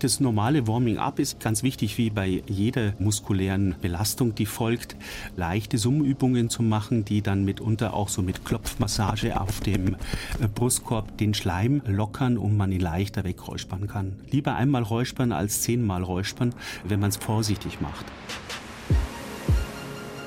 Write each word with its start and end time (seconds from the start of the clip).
Das 0.00 0.18
normale 0.18 0.66
Warming-up 0.66 1.18
ist 1.18 1.40
ganz 1.40 1.62
wichtig, 1.62 1.98
wie 1.98 2.08
bei 2.08 2.42
jeder 2.46 2.94
muskulären 2.98 3.74
Belastung, 3.82 4.34
die 4.34 4.46
folgt, 4.46 4.96
leichte 5.36 5.76
Summenübungen 5.76 6.48
zu 6.48 6.62
machen, 6.62 7.04
die 7.04 7.20
dann 7.20 7.44
mitunter 7.44 7.92
auch 7.92 8.08
so 8.08 8.22
mit 8.22 8.46
Klopfmassage 8.46 9.38
auf 9.38 9.60
dem 9.60 9.96
äh, 10.40 10.48
Brustkorb 10.54 11.18
den 11.18 11.34
Schleim 11.34 11.82
lockern 11.84 12.38
und 12.38 12.56
man 12.56 12.72
ihn 12.72 12.80
leichter 12.80 13.24
wegräuspern 13.24 13.88
kann. 13.88 14.16
Lieber 14.30 14.54
einmal 14.54 14.84
räuspern 14.84 15.32
als 15.32 15.60
zehnmal 15.60 16.02
räuspern, 16.02 16.54
wenn 16.84 17.00
man 17.00 17.10
es 17.10 17.18
vorsichtig 17.18 17.82
macht. 17.82 18.06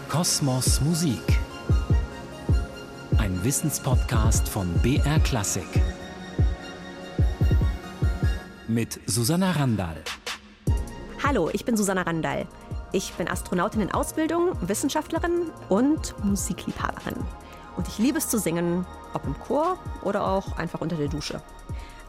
Kosmos 0.08 0.82
Musik. 0.82 1.40
Ein 3.18 3.44
Wissenspodcast 3.44 4.48
von 4.48 4.68
BR 4.84 5.20
Klassik 5.22 5.66
mit 8.68 9.00
Susanna 9.06 9.52
Randall. 9.52 9.98
Hallo, 11.24 11.50
ich 11.52 11.66
bin 11.66 11.76
Susanna 11.76 12.04
Randall. 12.04 12.48
Ich 12.92 13.14
bin 13.14 13.28
Astronautin 13.28 13.82
in 13.82 13.92
Ausbildung, 13.92 14.52
Wissenschaftlerin 14.62 15.50
und 15.70 16.16
Musikliebhaberin. 16.24 17.16
Und 17.76 17.88
ich 17.88 17.98
liebe 17.98 18.18
es 18.18 18.30
zu 18.30 18.38
singen, 18.38 18.86
ob 19.14 19.26
im 19.26 19.38
Chor 19.40 19.78
oder 20.04 20.28
auch 20.28 20.58
einfach 20.58 20.82
unter 20.82 20.96
der 20.96 21.08
Dusche. 21.08 21.42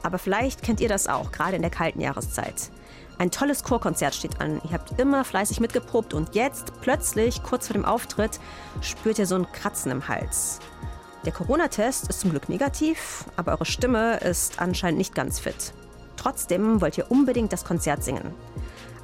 Aber 0.02 0.18
vielleicht 0.18 0.62
kennt 0.62 0.80
ihr 0.80 0.88
das 0.88 1.06
auch, 1.06 1.32
gerade 1.32 1.56
in 1.56 1.62
der 1.62 1.70
kalten 1.70 2.00
Jahreszeit. 2.00 2.70
Ein 3.18 3.30
tolles 3.30 3.64
Chorkonzert 3.64 4.14
steht 4.14 4.40
an. 4.40 4.60
Ihr 4.64 4.72
habt 4.72 5.00
immer 5.00 5.24
fleißig 5.24 5.60
mitgeprobt 5.60 6.12
und 6.12 6.34
jetzt, 6.34 6.72
plötzlich, 6.82 7.42
kurz 7.42 7.68
vor 7.68 7.74
dem 7.74 7.84
Auftritt, 7.84 8.38
spürt 8.80 9.18
ihr 9.18 9.26
so 9.26 9.36
ein 9.36 9.50
Kratzen 9.52 9.90
im 9.90 10.08
Hals. 10.08 10.58
Der 11.24 11.32
Corona-Test 11.32 12.08
ist 12.08 12.20
zum 12.20 12.30
Glück 12.30 12.50
negativ, 12.50 13.24
aber 13.36 13.52
eure 13.52 13.64
Stimme 13.64 14.18
ist 14.18 14.60
anscheinend 14.60 14.98
nicht 14.98 15.14
ganz 15.14 15.40
fit. 15.40 15.72
Trotzdem 16.16 16.80
wollt 16.80 16.98
ihr 16.98 17.10
unbedingt 17.10 17.52
das 17.52 17.64
Konzert 17.64 18.02
singen. 18.02 18.34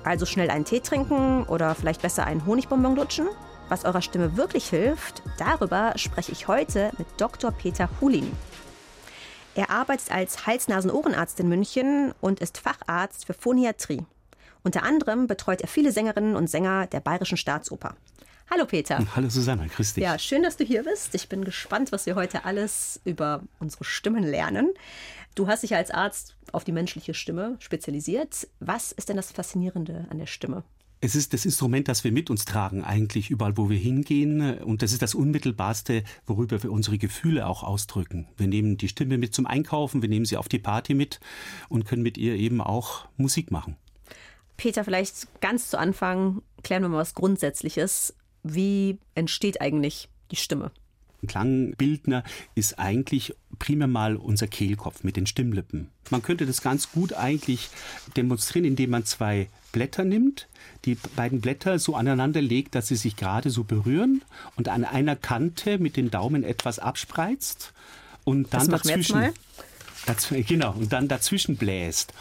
Also 0.05 0.27
schnell 0.27 0.51
einen 0.51 0.65
Tee 0.65 0.81
trinken 0.81 1.45
oder 1.45 1.75
vielleicht 1.75 2.03
besser 2.03 2.25
einen 2.25 2.47
Honigbonbon 2.47 2.97
lutschen? 2.97 3.29
Was 3.69 3.85
eurer 3.85 4.03
Stimme 4.03 4.37
wirklich 4.37 4.69
hilft, 4.69 5.23
darüber 5.39 5.93
spreche 5.97 6.33
ich 6.33 6.49
heute 6.49 6.91
mit 6.99 7.07
Dr. 7.19 7.53
Peter 7.53 7.89
Hulin. 8.01 8.33
Er 9.55 9.71
arbeitet 9.71 10.11
als 10.11 10.47
Hals-Nasen-Ohrenarzt 10.47 11.39
in 11.41 11.49
München 11.49 12.15
und 12.21 12.41
ist 12.41 12.59
Facharzt 12.59 13.27
für 13.27 13.35
Phoniatrie. 13.35 14.05
Unter 14.63 14.83
anderem 14.83 15.27
betreut 15.27 15.61
er 15.61 15.69
viele 15.69 15.93
Sängerinnen 15.93 16.37
und 16.37 16.49
Sänger 16.49 16.87
der 16.87 17.01
Bayerischen 17.01 17.37
Staatsoper. 17.37 17.95
Hallo 18.51 18.67
Peter. 18.67 18.99
Hallo 19.17 19.29
Susanna, 19.29 19.67
grüß 19.67 19.95
dich. 19.95 20.03
Ja, 20.03 20.19
schön, 20.19 20.43
dass 20.43 20.57
du 20.57 20.65
hier 20.65 20.83
bist. 20.83 21.15
Ich 21.15 21.29
bin 21.29 21.45
gespannt, 21.45 21.93
was 21.93 22.07
wir 22.07 22.17
heute 22.17 22.45
alles 22.45 23.01
über 23.05 23.43
unsere 23.61 23.85
Stimmen 23.85 24.25
lernen. 24.25 24.71
Du 25.35 25.47
hast 25.47 25.63
dich 25.63 25.75
als 25.75 25.91
Arzt 25.91 26.37
auf 26.53 26.65
die 26.65 26.73
menschliche 26.73 27.15
Stimme 27.15 27.57
spezialisiert. 27.61 28.49
Was 28.59 28.93
ist 28.93 29.09
denn 29.09 29.17
das 29.17 29.33
Faszinierende 29.33 30.07
an 30.11 30.19
der 30.19 30.27
Stimme? 30.27 30.65
Es 31.03 31.15
ist 31.15 31.33
das 31.33 31.47
Instrument, 31.47 31.89
das 31.89 32.05
wir 32.05 32.13
mit 32.13 32.29
uns 32.29 32.45
tragen, 32.45 32.85
eigentlich 32.85 33.31
überall, 33.31 33.57
wo 33.57 33.71
wir 33.71 33.79
hingehen. 33.79 34.59
Und 34.59 34.83
das 34.83 34.93
ist 34.93 35.01
das 35.01 35.15
Unmittelbarste, 35.15 36.05
worüber 36.27 36.63
wir 36.63 36.71
unsere 36.71 36.99
Gefühle 36.99 37.47
auch 37.47 37.63
ausdrücken. 37.63 38.29
Wir 38.37 38.49
nehmen 38.49 38.77
die 38.77 38.89
Stimme 38.89 39.17
mit 39.17 39.35
zum 39.35 39.47
Einkaufen, 39.47 40.03
wir 40.03 40.11
nehmen 40.11 40.27
sie 40.27 40.37
auf 40.37 40.49
die 40.49 40.59
Party 40.59 40.93
mit 40.93 41.19
und 41.71 41.87
können 41.87 42.03
mit 42.03 42.19
ihr 42.19 42.35
eben 42.35 42.61
auch 42.61 43.07
Musik 43.17 43.51
machen. 43.51 43.77
Peter, 44.59 44.85
vielleicht 44.85 45.41
ganz 45.41 45.71
zu 45.71 45.79
Anfang 45.79 46.43
klären 46.63 46.83
wir 46.83 46.91
mal 46.91 46.99
was 46.99 47.15
Grundsätzliches. 47.15 48.15
Wie 48.43 48.99
entsteht 49.15 49.63
eigentlich 49.63 50.11
die 50.31 50.37
Stimme? 50.37 50.71
Ein 51.23 51.27
Klangbildner 51.27 52.25
ist 52.55 52.79
eigentlich 52.79 53.35
primär 53.59 53.89
mal 53.89 54.17
unser 54.17 54.47
Kehlkopf 54.47 55.05
mit 55.05 55.17
den 55.17 55.27
Stimmlippen. 55.27 55.89
Man 56.11 56.23
könnte 56.23 56.47
das 56.47 56.63
ganz 56.63 56.93
gut 56.93 57.13
eigentlich 57.13 57.69
demonstrieren, 58.17 58.65
indem 58.65 58.91
man 58.91 59.05
zwei 59.05 59.49
Blätter 59.73 60.05
nimmt, 60.05 60.49
die 60.85 60.97
beiden 61.17 61.41
Blätter 61.41 61.79
so 61.79 61.95
aneinander 61.95 62.41
legt, 62.41 62.75
dass 62.75 62.89
sie 62.89 62.97
sich 62.97 63.17
gerade 63.17 63.51
so 63.51 63.65
berühren 63.65 64.23
und 64.57 64.69
an 64.69 64.85
einer 64.85 65.17
Kante 65.17 65.79
mit 65.79 65.97
den 65.97 66.11
Daumen 66.11 66.43
etwas 66.43 66.79
abspreizt 66.79 67.73
und 68.25 68.53
dann 68.53 68.69
dazwischen, 68.69 69.31
dazwischen 70.07 70.47
genau 70.47 70.73
und 70.73 70.93
dann 70.93 71.09
dazwischen 71.09 71.57
bläst. 71.57 72.13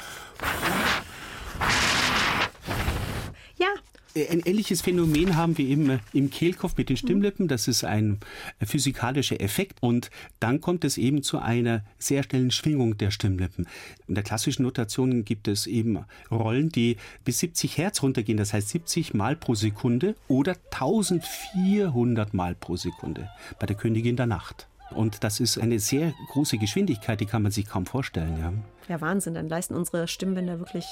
Ein 4.15 4.41
ähnliches 4.45 4.81
Phänomen 4.81 5.35
haben 5.35 5.57
wir 5.57 5.65
eben 5.65 5.89
äh, 5.89 5.99
im 6.13 6.29
Kehlkopf 6.29 6.75
mit 6.77 6.89
den 6.89 6.97
Stimmlippen. 6.97 7.47
Das 7.47 7.67
ist 7.67 7.83
ein 7.83 8.19
äh, 8.59 8.65
physikalischer 8.65 9.39
Effekt. 9.39 9.77
Und 9.81 10.09
dann 10.39 10.61
kommt 10.61 10.83
es 10.83 10.97
eben 10.97 11.21
zu 11.21 11.39
einer 11.39 11.83
sehr 11.99 12.23
schnellen 12.23 12.51
Schwingung 12.51 12.97
der 12.97 13.11
Stimmlippen. 13.11 13.67
In 14.07 14.15
der 14.15 14.23
klassischen 14.23 14.63
Notation 14.63 15.25
gibt 15.25 15.47
es 15.47 15.67
eben 15.67 15.99
Rollen, 16.31 16.69
die 16.69 16.97
bis 17.23 17.39
70 17.39 17.77
Hertz 17.77 18.01
runtergehen. 18.01 18.37
Das 18.37 18.53
heißt 18.53 18.69
70 18.69 19.13
Mal 19.13 19.35
pro 19.35 19.55
Sekunde 19.55 20.15
oder 20.27 20.55
1400 20.71 22.33
Mal 22.33 22.55
pro 22.55 22.75
Sekunde 22.75 23.29
bei 23.59 23.67
der 23.67 23.75
Königin 23.75 24.15
der 24.15 24.27
Nacht. 24.27 24.67
Und 24.91 25.23
das 25.23 25.39
ist 25.39 25.59
eine 25.59 25.79
sehr 25.79 26.13
große 26.31 26.57
Geschwindigkeit, 26.57 27.21
die 27.21 27.27
kann 27.27 27.43
man 27.43 27.51
sich 27.51 27.67
kaum 27.67 27.85
vorstellen. 27.85 28.39
Ja, 28.39 28.53
ja 28.87 29.01
Wahnsinn. 29.01 29.35
Dann 29.35 29.47
leisten 29.47 29.75
unsere 29.75 30.07
Stimmbänder 30.07 30.57
wirklich 30.57 30.85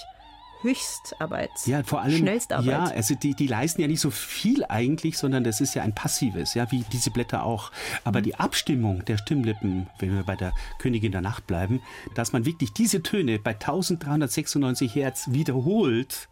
Höchstarbeit. 0.62 1.52
Ja, 1.66 1.84
vor 1.84 2.02
allem. 2.02 2.18
Schnellstarbeit. 2.18 2.66
Ja, 2.68 2.84
also 2.86 3.16
die, 3.16 3.34
die 3.36 3.48
leisten 3.48 3.82
ja 3.82 3.88
nicht 3.88 4.00
so 4.00 4.10
viel 4.10 4.66
eigentlich, 4.66 5.18
sondern 5.18 5.44
das 5.44 5.62
ist 5.62 5.76
ja 5.76 5.84
ein 5.84 5.94
passives, 5.94 6.54
ja, 6.54 6.72
wie 6.72 6.84
diese 6.92 7.12
Blätter 7.12 7.44
auch. 7.44 7.72
Aber 8.04 8.20
mhm. 8.20 8.24
die 8.24 8.36
Abstimmung 8.36 9.06
der 9.06 9.18
Stimmlippen, 9.18 9.88
wenn 10.00 10.16
wir 10.16 10.24
bei 10.24 10.36
der 10.36 10.54
Königin 10.80 11.12
der 11.12 11.22
Nacht 11.22 11.48
bleiben, 11.48 11.82
dass 12.16 12.34
man 12.34 12.46
wirklich 12.46 12.74
diese 12.74 13.04
Töne 13.04 13.40
bei 13.40 13.52
1396 13.52 14.96
Hertz 14.96 15.28
wiederholt, 15.32 16.30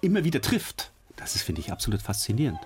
immer 0.00 0.24
wieder 0.24 0.40
trifft, 0.40 0.92
das 1.16 1.34
ist, 1.34 1.42
finde 1.42 1.60
ich, 1.60 1.72
absolut 1.72 2.02
faszinierend. 2.02 2.60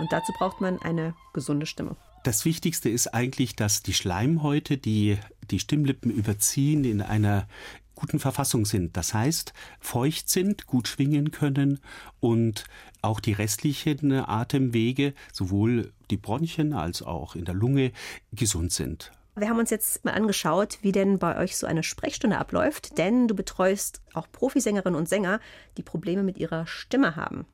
Und 0.00 0.12
dazu 0.12 0.32
braucht 0.32 0.60
man 0.60 0.80
eine 0.80 1.14
gesunde 1.34 1.66
Stimme. 1.66 1.94
Das 2.24 2.44
Wichtigste 2.44 2.88
ist 2.88 3.08
eigentlich, 3.08 3.54
dass 3.54 3.82
die 3.82 3.94
Schleimhäute, 3.94 4.76
die 4.76 5.18
die 5.50 5.58
Stimmlippen 5.58 6.10
überziehen, 6.10 6.84
in 6.84 7.02
einer 7.02 7.46
guten 7.94 8.18
Verfassung 8.18 8.64
sind. 8.64 8.96
Das 8.96 9.14
heißt, 9.14 9.52
feucht 9.78 10.28
sind, 10.28 10.66
gut 10.66 10.88
schwingen 10.88 11.30
können 11.30 11.80
und 12.18 12.64
auch 13.02 13.20
die 13.20 13.32
restlichen 13.32 14.12
Atemwege, 14.12 15.14
sowohl 15.32 15.92
die 16.10 16.16
Bronchien 16.16 16.72
als 16.72 17.02
auch 17.02 17.36
in 17.36 17.44
der 17.44 17.54
Lunge, 17.54 17.92
gesund 18.32 18.72
sind. 18.72 19.12
Wir 19.36 19.48
haben 19.48 19.58
uns 19.58 19.70
jetzt 19.70 20.04
mal 20.04 20.12
angeschaut, 20.12 20.78
wie 20.82 20.92
denn 20.92 21.18
bei 21.18 21.36
euch 21.36 21.56
so 21.56 21.66
eine 21.66 21.82
Sprechstunde 21.82 22.38
abläuft, 22.38 22.98
denn 22.98 23.28
du 23.28 23.34
betreust 23.34 24.02
auch 24.12 24.26
Profisängerinnen 24.30 24.98
und 24.98 25.08
Sänger, 25.08 25.40
die 25.76 25.82
Probleme 25.82 26.22
mit 26.22 26.38
ihrer 26.38 26.66
Stimme 26.66 27.16
haben. 27.16 27.46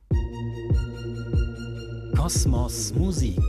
Kosmos 2.17 2.93
Musik. 2.95 3.39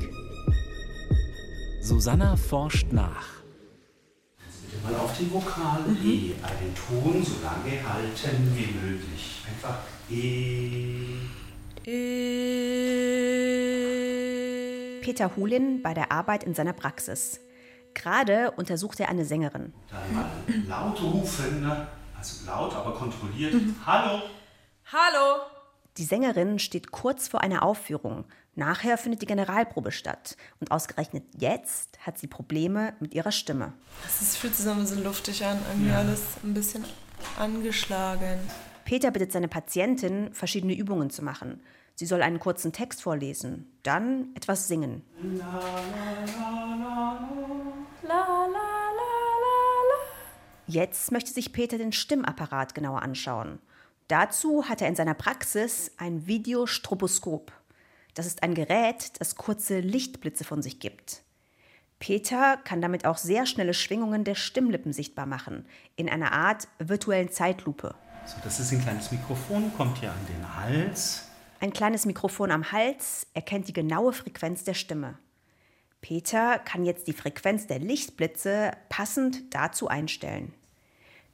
Susanna 1.80 2.36
forscht 2.36 2.92
nach. 2.92 3.26
Bitte 4.36 4.76
mal 4.84 4.94
auf 5.00 5.16
den 5.16 5.32
Vokal 5.32 5.80
mhm. 5.88 5.96
E 6.04 6.34
einen 6.42 6.74
Ton 6.74 7.24
so 7.24 7.36
lange 7.42 7.82
halten 7.88 8.52
wie 8.54 8.70
möglich. 8.86 9.42
Einfach 9.48 9.78
E. 10.10 11.16
E. 11.86 12.20
Peter 15.00 15.34
Hulin 15.34 15.80
bei 15.82 15.94
der 15.94 16.12
Arbeit 16.12 16.44
in 16.44 16.52
seiner 16.52 16.74
Praxis. 16.74 17.40
Gerade 17.94 18.50
untersucht 18.50 19.00
er 19.00 19.08
eine 19.08 19.24
Sängerin. 19.24 19.72
Dann 19.90 20.14
mal 20.14 20.28
laut 20.68 21.02
rufen, 21.02 21.62
ne? 21.62 21.88
also 22.18 22.44
laut, 22.46 22.76
aber 22.76 22.92
kontrolliert. 22.92 23.54
Mhm. 23.54 23.76
Hallo! 23.86 24.24
Hallo! 24.92 25.40
Die 25.96 26.04
Sängerin 26.04 26.58
steht 26.60 26.92
kurz 26.92 27.26
vor 27.26 27.40
einer 27.40 27.64
Aufführung. 27.64 28.26
Nachher 28.58 28.98
findet 28.98 29.22
die 29.22 29.26
Generalprobe 29.26 29.92
statt. 29.92 30.36
Und 30.59 30.72
ausgerechnet 30.72 31.22
jetzt 31.38 31.97
hat 32.04 32.18
sie 32.18 32.27
Probleme 32.27 32.92
mit 32.98 33.15
ihrer 33.15 33.30
Stimme. 33.30 33.72
Es 34.04 34.36
fühlt 34.36 34.56
sich 34.56 34.65
so 34.65 34.72
ein 34.72 34.80
bisschen 34.80 35.04
luftig 35.04 35.44
an, 35.44 35.60
irgendwie 35.68 35.91
ja. 35.91 35.98
alles 35.98 36.22
ein 36.42 36.54
bisschen 36.54 36.84
angeschlagen. 37.38 38.41
Peter 38.84 39.12
bittet 39.12 39.30
seine 39.30 39.47
Patientin, 39.47 40.34
verschiedene 40.34 40.74
Übungen 40.74 41.09
zu 41.09 41.22
machen. 41.22 41.60
Sie 41.94 42.04
soll 42.04 42.21
einen 42.21 42.41
kurzen 42.41 42.72
Text 42.72 43.00
vorlesen, 43.00 43.71
dann 43.84 44.30
etwas 44.34 44.66
singen. 44.66 45.04
La, 45.22 45.47
la, 45.47 46.27
la, 46.27 47.28
Jetzt 50.66 51.12
möchte 51.12 51.33
sich 51.33 51.53
Peter 51.53 51.78
den 51.78 51.92
Stimmapparat 51.92 52.74
genauer 52.74 53.03
anschauen. 53.03 53.60
Dazu 54.09 54.68
hat 54.68 54.83
er 54.83 54.88
in 54.88 54.97
seiner 54.97 55.15
Praxis 55.15 55.92
ein 55.97 56.27
Videostroboskop. 56.27 57.53
Das 58.18 58.26
ist 58.26 58.42
ein 58.42 58.54
Gerät, 58.54 59.12
das 59.20 59.36
kurze 59.36 59.78
Lichtblitze 59.78 60.42
von 60.42 60.60
sich 60.60 60.80
gibt. 60.80 61.22
Peter 62.00 62.56
kann 62.56 62.82
damit 62.82 63.06
auch 63.06 63.16
sehr 63.16 63.47
schnelle 63.47 63.74
Schwingungen 63.74 64.24
der 64.24 64.34
Stimmlippen 64.34 64.92
sichtbar 64.92 65.24
machen, 65.24 65.66
in 65.94 66.09
einer 66.09 66.32
Art 66.32 66.66
virtuellen 66.80 67.30
Zeitlupe. 67.30 67.94
So, 68.26 68.34
das 68.42 68.59
ist 68.59 68.72
ein 68.72 68.82
kleines 68.82 69.12
Mikrofon, 69.12 69.72
kommt 69.76 69.98
hier 69.98 70.10
an 70.10 70.26
den 70.28 70.56
Hals. 70.56 71.28
Ein 71.60 71.72
kleines 71.72 72.06
Mikrofon 72.06 72.50
am 72.50 72.72
Hals 72.72 73.28
erkennt 73.34 73.68
die 73.68 73.72
genaue 73.72 74.12
Frequenz 74.12 74.64
der 74.64 74.74
Stimme. 74.74 75.16
Peter 76.00 76.59
kann 76.59 76.84
jetzt 76.84 77.06
die 77.06 77.12
Frequenz 77.12 77.68
der 77.68 77.78
Lichtblitze 77.78 78.72
passend 78.88 79.54
dazu 79.54 79.86
einstellen. 79.86 80.53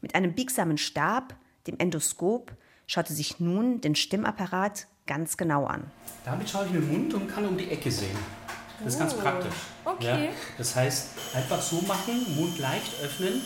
Mit 0.03 0.15
einem 0.15 0.35
biegsamen 0.35 0.77
Stab, 0.77 1.35
dem 1.67 1.79
Endoskop, 1.79 2.53
schaut 2.87 3.09
er 3.09 3.17
sich 3.17 3.41
nun 3.41 3.81
den 3.81 3.95
Stimmapparat 3.95 4.87
ganz 5.07 5.37
genau 5.37 5.67
an. 5.67 5.91
Damit 6.25 6.49
schaue 6.49 6.67
ich 6.67 6.75
in 6.75 6.81
den 6.81 6.93
Mund 6.93 7.15
und 7.15 7.29
kann 7.29 7.47
um 7.47 7.57
die 7.57 7.71
Ecke 7.71 7.91
sehen. 7.91 8.17
Das 8.83 8.95
ist 8.95 8.99
ganz 8.99 9.15
Oh, 9.15 9.21
praktisch. 9.21 9.55
okay. 9.85 10.27
Ja, 10.27 10.33
das 10.59 10.75
heißt, 10.75 11.09
einfach 11.35 11.61
so 11.63 11.81
machen, 11.83 12.25
Mund 12.37 12.59
leicht 12.59 12.93
öffnen, 13.03 13.41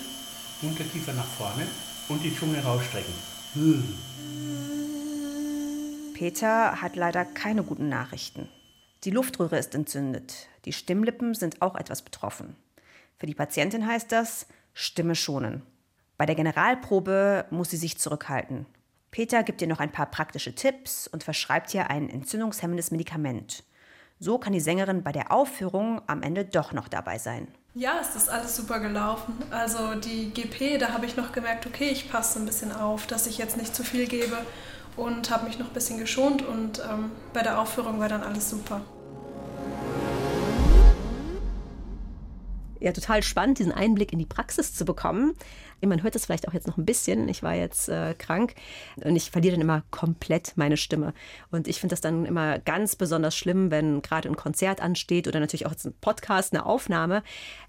Unterkiefer 0.63 1.13
nach 1.13 1.25
vorne 1.27 1.67
und 2.09 2.23
die 2.25 2.35
Zunge 2.37 2.63
rausstrecken. 2.63 3.13
Peter 6.15 6.81
hat 6.81 6.97
leider 6.97 7.25
keine 7.25 7.63
guten 7.63 7.89
Nachrichten. 7.89 8.49
Die 9.05 9.11
Luftröhre 9.11 9.59
ist 9.59 9.75
entzündet. 9.75 10.49
Die 10.65 10.73
Stimmlippen 10.73 11.35
sind 11.35 11.63
auch 11.63 11.77
etwas 11.77 12.03
betroffen. 12.03 12.57
Für 13.19 13.27
die 13.27 13.35
Patientin 13.35 13.87
heißt 13.87 14.11
das 14.11 14.47
Stimme 14.75 15.15
schonen. 15.15 15.63
Bei 16.17 16.27
der 16.27 16.35
Generalprobe 16.35 17.45
muss 17.51 17.71
sie 17.71 17.77
sich 17.77 17.99
zurückhalten. 17.99 18.67
Peter 19.11 19.43
gibt 19.43 19.63
ihr 19.63 19.69
noch 19.69 19.81
ein 19.81 19.93
paar 19.93 20.07
praktische 20.07 20.55
Tipps 20.55 21.09
und 21.09 21.25
verschreibt 21.25 21.73
ihr 21.75 21.91
ein 21.91 22.11
entzündungshemmendes 22.11 22.91
Medikament. 22.91 23.65
So 24.21 24.39
kann 24.39 24.53
die 24.53 24.61
Sängerin 24.61 25.03
bei 25.03 25.13
der 25.13 25.33
Aufführung 25.33 26.03
am 26.07 26.23
Ende 26.23 26.45
doch 26.45 26.73
noch 26.73 26.89
dabei 26.89 27.19
sein. 27.19 27.49
Ja, 27.75 27.99
es 28.01 28.17
ist 28.17 28.29
alles 28.29 28.57
super 28.57 28.81
gelaufen. 28.81 29.35
Also 29.51 29.95
die 29.95 30.31
GP, 30.31 30.79
da 30.79 30.93
habe 30.93 31.07
ich 31.07 31.17
noch 31.17 31.33
gemerkt, 31.33 31.67
okay, 31.67 31.89
ich 31.91 32.11
passe 32.11 32.39
ein 32.41 32.47
bisschen 32.47 32.73
auf, 32.73 33.07
dass 33.07 33.27
ich 33.27 33.39
jetzt 33.39 33.57
nicht 33.57 33.75
zu 33.75 33.85
viel 33.85 34.07
gebe 34.07 34.37
und 34.97 35.31
habe 35.31 35.47
mich 35.47 35.59
noch 35.59 35.69
ein 35.69 35.73
bisschen 35.73 35.99
geschont 35.99 36.43
und 36.43 36.81
ähm, 36.81 37.13
bei 37.33 37.43
der 37.43 37.61
Aufführung 37.61 38.01
war 38.01 38.09
dann 38.09 38.23
alles 38.23 38.51
super. 38.51 38.83
Ja, 42.81 42.93
total 42.93 43.23
spannend, 43.23 43.59
diesen 43.59 43.73
Einblick 43.73 44.13
in 44.13 44.19
die 44.19 44.27
Praxis 44.27 44.75
zu 44.75 44.85
bekommen. 44.85 45.35
Man 45.81 46.03
hört 46.03 46.17
es 46.17 46.27
vielleicht 46.27 46.49
auch 46.49 46.53
jetzt 46.53 46.67
noch 46.67 46.77
ein 46.77 46.85
bisschen. 46.85 47.29
Ich 47.29 47.43
war 47.43 47.55
jetzt 47.55 47.89
äh, 47.89 48.15
krank 48.15 48.55
und 48.97 49.17
ich 49.17 49.31
verliere 49.31 49.55
dann 49.55 49.63
immer 49.63 49.83
komplett 49.91 50.53
meine 50.57 50.77
Stimme. 50.77 51.15
Und 51.51 51.69
ich 51.69 51.81
finde 51.81 51.93
das 51.93 52.01
dann 52.01 52.27
immer 52.27 52.59
ganz 52.59 52.97
besonders 52.97 53.37
schlimm, 53.37 53.71
wenn 53.71 54.03
gerade 54.03 54.29
ein 54.29 54.37
Konzert 54.37 54.81
ansteht 54.81 55.29
oder 55.29 55.41
natürlich 55.41 55.67
auch 55.67 55.73
jetzt 55.73 55.87
ein 55.87 55.95
Podcast, 56.01 56.53
eine 56.53 56.67
Aufnahme. 56.67 57.23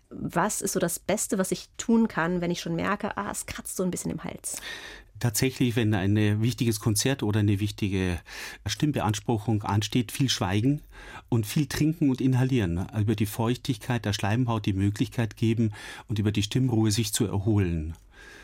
Was 0.10 0.62
ist 0.62 0.74
so 0.74 0.80
das 0.80 0.98
Beste, 0.98 1.38
was 1.38 1.52
ich 1.52 1.70
tun 1.78 2.08
kann, 2.08 2.42
wenn 2.42 2.50
ich 2.50 2.62
schon 2.62 2.76
merke, 2.76 3.16
ah, 3.16 3.30
es 3.32 3.46
kratzt 3.46 3.76
so 3.76 3.84
ein 3.84 3.92
bisschen 3.92 4.12
im 4.12 4.24
Hals? 4.24 4.60
Tatsächlich, 5.20 5.76
wenn 5.76 5.94
ein 5.94 6.42
wichtiges 6.42 6.80
Konzert 6.80 7.24
oder 7.24 7.42
eine 7.42 7.60
wichtige 7.60 8.20
Stimmbeanspruchung 8.66 9.64
ansteht, 9.64 10.12
viel 10.12 10.30
schweigen 10.30 10.82
und 11.28 11.46
viel 11.46 11.68
trinken 11.68 12.10
und 12.10 12.22
inhalieren. 12.22 12.88
Über 12.98 13.16
die 13.16 13.26
Feuchtigkeit 13.26 14.06
der 14.06 14.14
Schleimhaut 14.14 14.66
die 14.66 14.74
Möglichkeit 14.74 15.36
geben 15.36 15.74
und 16.08 16.20
über 16.20 16.32
die 16.32 16.44
Stimmruhe 16.44 16.92
sich 16.92 17.14
zu 17.14 17.26
erholen. 17.26 17.96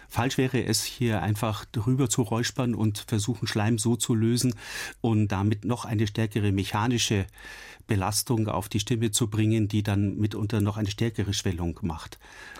Falsch 0.08 0.38
wäre 0.38 0.64
es, 0.64 0.84
hier 0.84 1.22
einfach 1.22 1.66
drüber 1.66 2.10
zu 2.10 2.22
räuspern 2.22 2.76
und 2.76 3.06
versuchen, 3.08 3.48
Schleim 3.48 3.78
so 3.78 3.96
zu 3.96 4.16
lösen 4.16 4.56
und 5.02 5.30
damit 5.30 5.66
noch 5.66 5.86
eine 5.86 6.08
stärkere 6.08 6.52
mechanische 6.52 7.26
Belastung 7.88 8.48
auf 8.48 8.70
die 8.70 8.80
Stimme 8.80 9.12
zu 9.12 9.30
bringen, 9.30 9.68
die 9.68 9.84
dann 9.84 10.18
mitunter 10.18 10.62
noch 10.62 10.78
eine 10.78 10.90
stärkere 10.90 11.34
Schwellung 11.34 11.80
macht. 11.84 12.18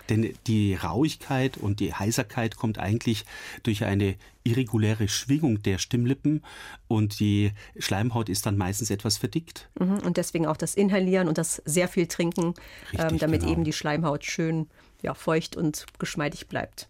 Denn 0.08 0.34
die 0.46 0.74
Rauigkeit 0.74 1.56
und 1.56 1.80
die 1.80 1.94
Heiserkeit 1.94 2.56
kommt 2.56 2.78
eigentlich 2.78 3.24
durch 3.64 3.84
eine 3.84 4.14
irreguläre 4.44 5.08
Schwingung 5.08 5.62
der 5.62 5.78
Stimmlippen 5.78 6.42
und 6.86 7.18
die 7.18 7.52
Schleimhaut 7.78 8.28
ist 8.28 8.46
dann 8.46 8.56
meistens 8.56 8.90
etwas 8.90 9.18
verdickt. 9.18 9.68
Mhm, 9.78 9.98
Und 10.04 10.16
deswegen 10.16 10.46
auch 10.46 10.56
das 10.56 10.76
Inhalieren 10.76 11.26
und 11.26 11.38
das 11.38 11.60
sehr 11.64 11.88
viel 11.88 12.06
Trinken, 12.06 12.54
Richtig, 12.92 13.12
ähm, 13.12 13.18
damit 13.18 13.40
genau. 13.40 13.52
eben 13.52 13.64
die 13.64 13.72
Schleimhaut 13.72 14.24
schön 14.24 14.68
ja, 15.02 15.14
feucht 15.14 15.56
und 15.56 15.86
geschmeidig 15.98 16.46
bleibt. 16.46 16.88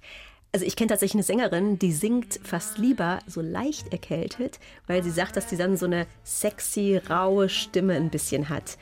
Also 0.52 0.64
ich 0.64 0.76
kenne 0.76 0.88
tatsächlich 0.88 1.16
eine 1.16 1.22
Sängerin, 1.22 1.78
die 1.78 1.92
singt 1.92 2.40
fast 2.42 2.78
lieber 2.78 3.18
so 3.26 3.42
leicht 3.42 3.92
erkältet, 3.92 4.58
weil 4.86 5.02
sie 5.02 5.10
sagt, 5.10 5.36
dass 5.36 5.50
sie 5.50 5.56
dann 5.56 5.76
so 5.76 5.84
eine 5.86 6.06
sexy, 6.24 6.96
raue 7.10 7.48
Stimme 7.48 7.94
ein 7.94 8.08
bisschen 8.08 8.48
hat. 8.48 8.78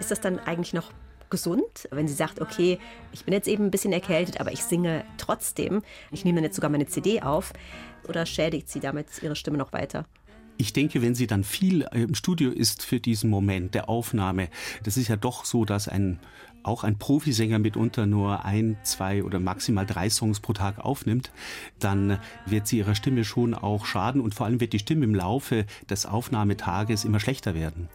Ist 0.00 0.10
das 0.10 0.20
dann 0.20 0.38
eigentlich 0.38 0.72
noch 0.72 0.90
gesund, 1.30 1.88
wenn 1.90 2.08
sie 2.08 2.14
sagt, 2.14 2.40
okay, 2.40 2.78
ich 3.12 3.24
bin 3.24 3.34
jetzt 3.34 3.48
eben 3.48 3.64
ein 3.66 3.70
bisschen 3.70 3.92
erkältet, 3.92 4.40
aber 4.40 4.52
ich 4.52 4.62
singe 4.62 5.04
trotzdem. 5.18 5.82
Ich 6.10 6.24
nehme 6.24 6.36
dann 6.36 6.44
jetzt 6.44 6.56
sogar 6.56 6.70
meine 6.70 6.86
CD 6.86 7.20
auf. 7.20 7.52
Oder 8.08 8.24
schädigt 8.24 8.70
sie 8.70 8.80
damit 8.80 9.08
ihre 9.22 9.36
Stimme 9.36 9.58
noch 9.58 9.72
weiter? 9.72 10.06
Ich 10.58 10.72
denke, 10.72 11.00
wenn 11.02 11.14
sie 11.14 11.26
dann 11.26 11.44
viel 11.44 11.82
äh, 11.82 12.02
im 12.02 12.14
Studio 12.14 12.50
ist 12.50 12.84
für 12.84 13.00
diesen 13.00 13.30
Moment 13.30 13.74
der 13.74 13.88
Aufnahme, 13.88 14.48
das 14.82 14.96
ist 14.96 15.08
ja 15.08 15.16
doch 15.16 15.44
so, 15.44 15.64
dass 15.64 15.88
ein 15.88 16.18
auch 16.64 16.84
ein 16.84 16.98
Profisänger 16.98 17.58
mitunter 17.58 18.04
nur 18.04 18.44
ein, 18.44 18.76
zwei 18.82 19.22
oder 19.22 19.38
maximal 19.40 19.86
drei 19.86 20.10
Songs 20.10 20.40
pro 20.40 20.52
Tag 20.52 20.78
aufnimmt, 20.80 21.30
dann 21.78 22.18
wird 22.46 22.66
sie 22.66 22.78
ihrer 22.78 22.94
Stimme 22.94 23.24
schon 23.24 23.54
auch 23.54 23.86
schaden 23.86 24.20
und 24.20 24.34
vor 24.34 24.46
allem 24.46 24.60
wird 24.60 24.72
die 24.72 24.78
Stimme 24.80 25.04
im 25.04 25.14
Laufe 25.14 25.64
des 25.88 26.04
Aufnahmetages 26.04 27.04
immer 27.04 27.20
schlechter 27.20 27.54
werden. 27.54 27.88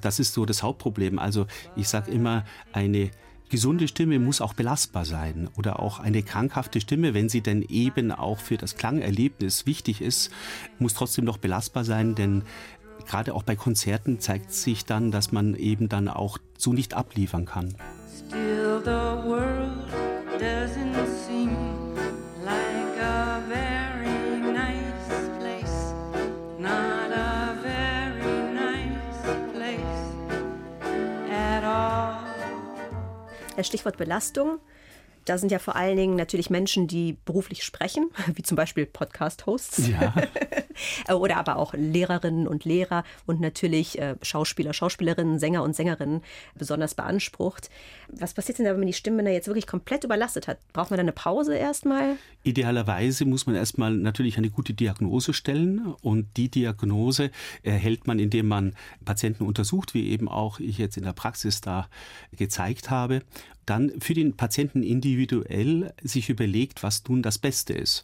Das 0.00 0.20
ist 0.20 0.32
so 0.32 0.46
das 0.46 0.62
Hauptproblem. 0.62 1.18
Also 1.18 1.46
ich 1.76 1.88
sage 1.88 2.10
immer, 2.10 2.44
eine 2.72 3.10
Gesunde 3.50 3.88
Stimme 3.88 4.18
muss 4.18 4.40
auch 4.40 4.54
belastbar 4.54 5.04
sein 5.04 5.48
oder 5.56 5.80
auch 5.80 6.00
eine 6.00 6.22
krankhafte 6.22 6.80
Stimme, 6.80 7.14
wenn 7.14 7.28
sie 7.28 7.40
denn 7.40 7.62
eben 7.62 8.10
auch 8.10 8.38
für 8.40 8.56
das 8.56 8.76
Klangerlebnis 8.76 9.66
wichtig 9.66 10.00
ist, 10.00 10.30
muss 10.78 10.94
trotzdem 10.94 11.24
noch 11.24 11.38
belastbar 11.38 11.84
sein, 11.84 12.14
denn 12.14 12.42
gerade 13.06 13.34
auch 13.34 13.42
bei 13.42 13.54
Konzerten 13.54 14.18
zeigt 14.18 14.52
sich 14.52 14.84
dann, 14.84 15.10
dass 15.10 15.30
man 15.30 15.54
eben 15.54 15.88
dann 15.88 16.08
auch 16.08 16.38
so 16.58 16.72
nicht 16.72 16.94
abliefern 16.94 17.44
kann. 17.44 17.74
Still, 18.28 18.80
the 18.84 18.90
world 19.28 20.03
Stichwort 33.62 33.96
Belastung. 33.96 34.58
Da 35.24 35.38
sind 35.38 35.50
ja 35.50 35.58
vor 35.58 35.76
allen 35.76 35.96
Dingen 35.96 36.16
natürlich 36.16 36.50
Menschen, 36.50 36.86
die 36.86 37.16
beruflich 37.24 37.64
sprechen, 37.64 38.10
wie 38.34 38.42
zum 38.42 38.56
Beispiel 38.56 38.86
Podcast-Hosts. 38.86 39.88
Ja. 39.88 40.14
Oder 41.14 41.36
aber 41.36 41.56
auch 41.56 41.72
Lehrerinnen 41.74 42.48
und 42.48 42.64
Lehrer 42.64 43.04
und 43.26 43.40
natürlich 43.40 43.98
äh, 43.98 44.16
Schauspieler, 44.22 44.72
Schauspielerinnen, 44.72 45.38
Sänger 45.38 45.62
und 45.62 45.76
Sängerinnen 45.76 46.22
besonders 46.56 46.94
beansprucht. 46.94 47.70
Was 48.08 48.34
passiert 48.34 48.58
denn 48.58 48.66
da, 48.66 48.72
wenn 48.72 48.80
man 48.80 48.86
die 48.86 48.92
Stimmbänder 48.92 49.32
jetzt 49.32 49.46
wirklich 49.46 49.66
komplett 49.66 50.04
überlastet 50.04 50.48
hat? 50.48 50.58
Braucht 50.72 50.90
man 50.90 50.98
da 50.98 51.02
eine 51.02 51.12
Pause 51.12 51.56
erstmal? 51.56 52.16
Idealerweise 52.42 53.24
muss 53.24 53.46
man 53.46 53.54
erstmal 53.54 53.92
natürlich 53.92 54.36
eine 54.36 54.50
gute 54.50 54.74
Diagnose 54.74 55.32
stellen 55.32 55.94
und 56.02 56.36
die 56.36 56.48
Diagnose 56.48 57.30
erhält 57.62 58.06
man, 58.06 58.18
indem 58.18 58.48
man 58.48 58.74
Patienten 59.04 59.44
untersucht, 59.44 59.94
wie 59.94 60.08
eben 60.10 60.28
auch 60.28 60.60
ich 60.60 60.78
jetzt 60.78 60.96
in 60.96 61.04
der 61.04 61.12
Praxis 61.12 61.60
da 61.60 61.88
gezeigt 62.32 62.90
habe. 62.90 63.22
Dann 63.66 63.92
für 64.00 64.14
den 64.14 64.36
Patienten 64.36 64.82
individuell 64.82 65.92
sich 66.02 66.28
überlegt, 66.28 66.82
was 66.82 67.02
nun 67.08 67.22
das 67.22 67.38
Beste 67.38 67.72
ist. 67.72 68.02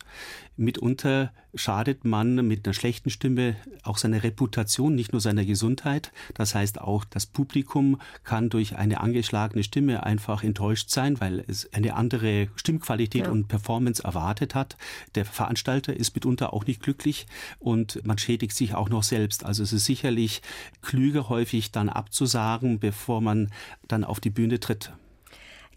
Mitunter 0.56 1.32
schadet 1.54 2.04
man 2.04 2.46
mit 2.46 2.66
einer 2.66 2.74
schlechten 2.74 3.10
Stimme 3.10 3.56
auch 3.82 3.98
seiner 3.98 4.22
Reputation, 4.22 4.94
nicht 4.94 5.12
nur 5.12 5.20
seiner 5.20 5.44
Gesundheit. 5.44 6.12
Das 6.34 6.54
heißt 6.54 6.80
auch, 6.80 7.04
das 7.04 7.26
Publikum 7.26 8.00
kann 8.24 8.50
durch 8.50 8.76
eine 8.76 9.00
angeschlagene 9.00 9.64
Stimme 9.64 10.04
einfach 10.04 10.44
enttäuscht 10.44 10.90
sein, 10.90 11.20
weil 11.20 11.42
es 11.48 11.72
eine 11.72 11.94
andere 11.94 12.48
Stimmqualität 12.56 13.24
Ja. 13.26 13.32
und 13.32 13.48
Performance 13.48 14.04
erwartet 14.04 14.54
hat. 14.54 14.76
Der 15.14 15.24
Veranstalter 15.24 15.94
ist 15.94 16.14
mitunter 16.14 16.52
auch 16.52 16.66
nicht 16.66 16.82
glücklich 16.82 17.26
und 17.58 18.04
man 18.06 18.18
schädigt 18.18 18.54
sich 18.54 18.74
auch 18.74 18.88
noch 18.88 19.02
selbst. 19.02 19.44
Also 19.44 19.62
es 19.62 19.72
ist 19.72 19.86
sicherlich 19.86 20.42
klüger 20.82 21.28
häufig 21.28 21.72
dann 21.72 21.88
abzusagen, 21.88 22.78
bevor 22.78 23.20
man 23.20 23.50
dann 23.88 24.04
auf 24.04 24.20
die 24.20 24.30
Bühne 24.30 24.60
tritt. 24.60 24.92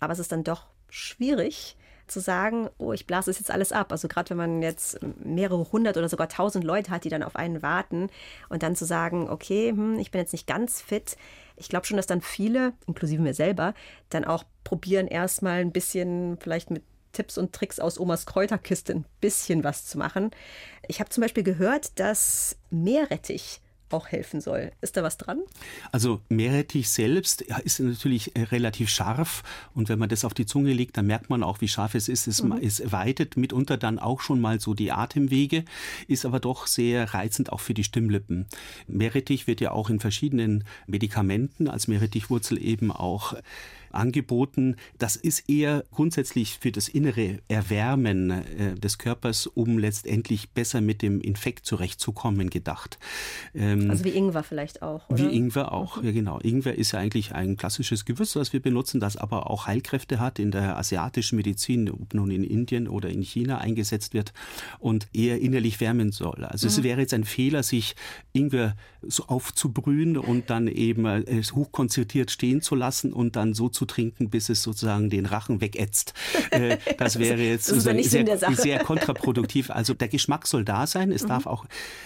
Aber 0.03 0.13
es 0.13 0.19
ist 0.19 0.31
dann 0.31 0.43
doch 0.43 0.67
schwierig 0.89 1.77
zu 2.07 2.19
sagen, 2.19 2.69
oh, 2.77 2.93
ich 2.93 3.07
blase 3.07 3.31
es 3.31 3.39
jetzt 3.39 3.51
alles 3.51 3.71
ab. 3.71 3.91
Also 3.91 4.07
gerade 4.07 4.31
wenn 4.31 4.37
man 4.37 4.61
jetzt 4.61 4.99
mehrere 5.23 5.71
hundert 5.71 5.97
oder 5.97 6.09
sogar 6.09 6.29
tausend 6.29 6.63
Leute 6.63 6.91
hat, 6.91 7.05
die 7.05 7.09
dann 7.09 7.23
auf 7.23 7.35
einen 7.35 7.61
warten 7.61 8.09
und 8.49 8.63
dann 8.63 8.75
zu 8.75 8.85
sagen, 8.85 9.29
okay, 9.29 9.69
hm, 9.69 9.97
ich 9.99 10.11
bin 10.11 10.19
jetzt 10.19 10.33
nicht 10.33 10.47
ganz 10.47 10.81
fit. 10.81 11.17
Ich 11.55 11.69
glaube 11.69 11.85
schon, 11.85 11.97
dass 11.97 12.07
dann 12.07 12.21
viele, 12.21 12.73
inklusive 12.87 13.21
mir 13.21 13.33
selber, 13.33 13.73
dann 14.09 14.25
auch 14.25 14.43
probieren 14.63 15.07
erstmal 15.07 15.61
ein 15.61 15.71
bisschen 15.71 16.37
vielleicht 16.39 16.71
mit 16.71 16.83
Tipps 17.13 17.37
und 17.37 17.53
Tricks 17.53 17.79
aus 17.79 17.99
Omas 17.99 18.25
Kräuterkiste 18.25 18.93
ein 18.93 19.05
bisschen 19.21 19.63
was 19.63 19.85
zu 19.85 19.97
machen. 19.97 20.31
Ich 20.87 20.99
habe 20.99 21.09
zum 21.09 21.21
Beispiel 21.21 21.43
gehört, 21.43 21.99
dass 21.99 22.57
Meerrettich 22.69 23.61
auch 23.93 24.07
helfen 24.07 24.41
soll. 24.41 24.71
Ist 24.81 24.97
da 24.97 25.03
was 25.03 25.17
dran? 25.17 25.39
Also 25.91 26.21
Meerrettich 26.29 26.89
selbst 26.89 27.41
ist 27.41 27.79
natürlich 27.79 28.35
äh, 28.35 28.43
relativ 28.43 28.89
scharf 28.89 29.43
und 29.73 29.89
wenn 29.89 29.99
man 29.99 30.09
das 30.09 30.25
auf 30.25 30.33
die 30.33 30.45
Zunge 30.45 30.73
legt, 30.73 30.97
dann 30.97 31.07
merkt 31.07 31.29
man 31.29 31.43
auch, 31.43 31.61
wie 31.61 31.67
scharf 31.67 31.95
es 31.95 32.09
ist. 32.09 32.27
Es, 32.27 32.43
mhm. 32.43 32.57
es 32.61 32.91
weitet 32.91 33.37
mitunter 33.37 33.77
dann 33.77 33.99
auch 33.99 34.21
schon 34.21 34.41
mal 34.41 34.59
so 34.59 34.73
die 34.73 34.91
Atemwege, 34.91 35.65
ist 36.07 36.25
aber 36.25 36.39
doch 36.39 36.67
sehr 36.67 37.13
reizend 37.13 37.51
auch 37.51 37.59
für 37.59 37.73
die 37.73 37.83
Stimmlippen. 37.83 38.47
Meerrettich 38.87 39.47
wird 39.47 39.61
ja 39.61 39.71
auch 39.71 39.89
in 39.89 39.99
verschiedenen 39.99 40.63
Medikamenten 40.87 41.67
als 41.67 41.87
Meerrettichwurzel 41.87 42.61
eben 42.61 42.91
auch 42.91 43.35
angeboten. 43.93 44.75
Das 44.97 45.15
ist 45.15 45.49
eher 45.49 45.83
grundsätzlich 45.91 46.57
für 46.59 46.71
das 46.71 46.87
innere 46.87 47.39
Erwärmen 47.47 48.31
äh, 48.31 48.75
des 48.75 48.97
Körpers, 48.97 49.47
um 49.47 49.77
letztendlich 49.77 50.51
besser 50.51 50.81
mit 50.81 51.01
dem 51.01 51.21
Infekt 51.21 51.65
zurechtzukommen, 51.65 52.49
gedacht. 52.49 52.97
Ähm, 53.53 53.89
also 53.89 54.03
wie 54.03 54.09
Ingwer 54.09 54.43
vielleicht 54.43 54.81
auch. 54.81 55.09
Oder? 55.09 55.19
Wie 55.19 55.35
Ingwer 55.35 55.71
auch, 55.71 55.97
mhm. 55.97 56.05
ja 56.05 56.11
genau. 56.11 56.39
Ingwer 56.39 56.75
ist 56.75 56.91
ja 56.91 56.99
eigentlich 56.99 57.33
ein 57.33 57.57
klassisches 57.57 58.05
Gewürz, 58.05 58.35
was 58.35 58.53
wir 58.53 58.61
benutzen, 58.61 58.99
das 58.99 59.17
aber 59.17 59.49
auch 59.49 59.67
Heilkräfte 59.67 60.19
hat 60.19 60.39
in 60.39 60.51
der 60.51 60.77
asiatischen 60.77 61.35
Medizin, 61.35 61.89
ob 61.89 62.13
nun 62.13 62.31
in 62.31 62.43
Indien 62.43 62.87
oder 62.87 63.09
in 63.09 63.21
China 63.21 63.59
eingesetzt 63.59 64.13
wird 64.13 64.33
und 64.79 65.07
eher 65.13 65.39
innerlich 65.39 65.79
wärmen 65.79 66.11
soll. 66.11 66.45
Also 66.45 66.67
mhm. 66.67 66.71
es 66.71 66.83
wäre 66.83 67.01
jetzt 67.01 67.13
ein 67.13 67.23
Fehler, 67.23 67.63
sich 67.63 67.95
Ingwer 68.33 68.75
so 69.01 69.25
aufzubrühen 69.25 70.17
und 70.17 70.49
dann 70.49 70.67
eben 70.67 71.05
äh, 71.05 71.43
hochkonzentriert 71.43 72.31
stehen 72.31 72.61
zu 72.61 72.75
lassen 72.75 73.13
und 73.13 73.35
dann 73.35 73.53
so 73.53 73.69
zu 73.69 73.82
zu 73.83 73.85
trinken, 73.85 74.29
bis 74.29 74.49
es 74.49 74.63
sozusagen 74.63 75.09
den 75.09 75.25
Rachen 75.25 75.59
wegätzt. 75.59 76.13
Äh, 76.51 76.77
das 76.97 77.19
wäre 77.19 77.41
jetzt 77.41 77.69
das 77.69 77.83
sehr, 77.83 78.37
sehr, 78.55 78.79
kontraproduktiv. 78.79 79.69
Also 79.69 79.93
der 79.93 80.07
Geschmack 80.07 80.47
soll 80.47 80.63
da 80.63 80.87
sein. 80.87 81.11
Es 81.11 81.23
mhm. 81.23 81.27
darf 81.27 81.47
auch 81.47 81.65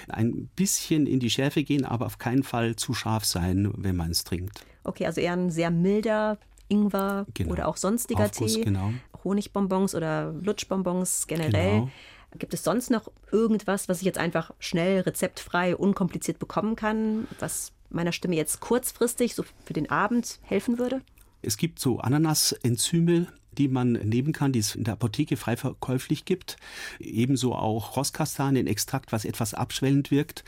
ein 0.09 0.49
bisschen 0.55 1.05
in 1.05 1.19
die 1.19 1.29
Schärfe 1.29 1.63
gehen, 1.63 1.85
aber 1.85 2.07
auf 2.07 2.17
keinen 2.17 2.43
Fall 2.43 2.75
zu 2.75 2.93
scharf 2.93 3.25
sein, 3.25 3.71
wenn 3.75 3.95
man 3.95 4.11
es 4.11 4.23
trinkt. 4.23 4.65
Okay, 4.83 5.05
also 5.05 5.21
eher 5.21 5.33
ein 5.33 5.51
sehr 5.51 5.69
milder 5.69 6.37
Ingwer 6.67 7.25
genau. 7.33 7.51
oder 7.51 7.67
auch 7.67 7.77
sonstiger 7.77 8.25
Aufguss, 8.25 8.55
Tee. 8.55 8.63
Genau. 8.63 8.91
Honigbonbons 9.23 9.93
oder 9.93 10.33
Lutschbonbons 10.41 11.27
generell. 11.27 11.81
Genau. 11.81 11.89
Gibt 12.37 12.53
es 12.53 12.63
sonst 12.63 12.89
noch 12.89 13.11
irgendwas, 13.31 13.87
was 13.87 13.99
ich 13.99 14.05
jetzt 14.05 14.17
einfach 14.17 14.51
schnell, 14.59 15.01
rezeptfrei, 15.01 15.75
unkompliziert 15.75 16.39
bekommen 16.39 16.75
kann, 16.75 17.27
was 17.39 17.71
meiner 17.89 18.11
Stimme 18.11 18.35
jetzt 18.35 18.59
kurzfristig 18.59 19.33
so 19.33 19.43
für 19.63 19.73
den 19.73 19.89
Abend 19.89 20.39
helfen 20.43 20.77
würde? 20.77 21.01
Es 21.41 21.57
gibt 21.57 21.79
so 21.79 21.99
Ananasenzyme, 21.99 23.27
die 23.57 23.67
man 23.67 23.93
nehmen 23.93 24.33
kann, 24.33 24.51
die 24.51 24.59
es 24.59 24.75
in 24.75 24.83
der 24.83 24.93
Apotheke 24.93 25.35
frei 25.35 25.57
verkäuflich 25.57 26.25
gibt. 26.25 26.57
Ebenso 26.99 27.55
auch 27.55 27.97
Rosskastanien-Extrakt, 27.97 29.11
was 29.11 29.25
etwas 29.25 29.53
abschwellend 29.53 30.11
wirkt. 30.11 30.43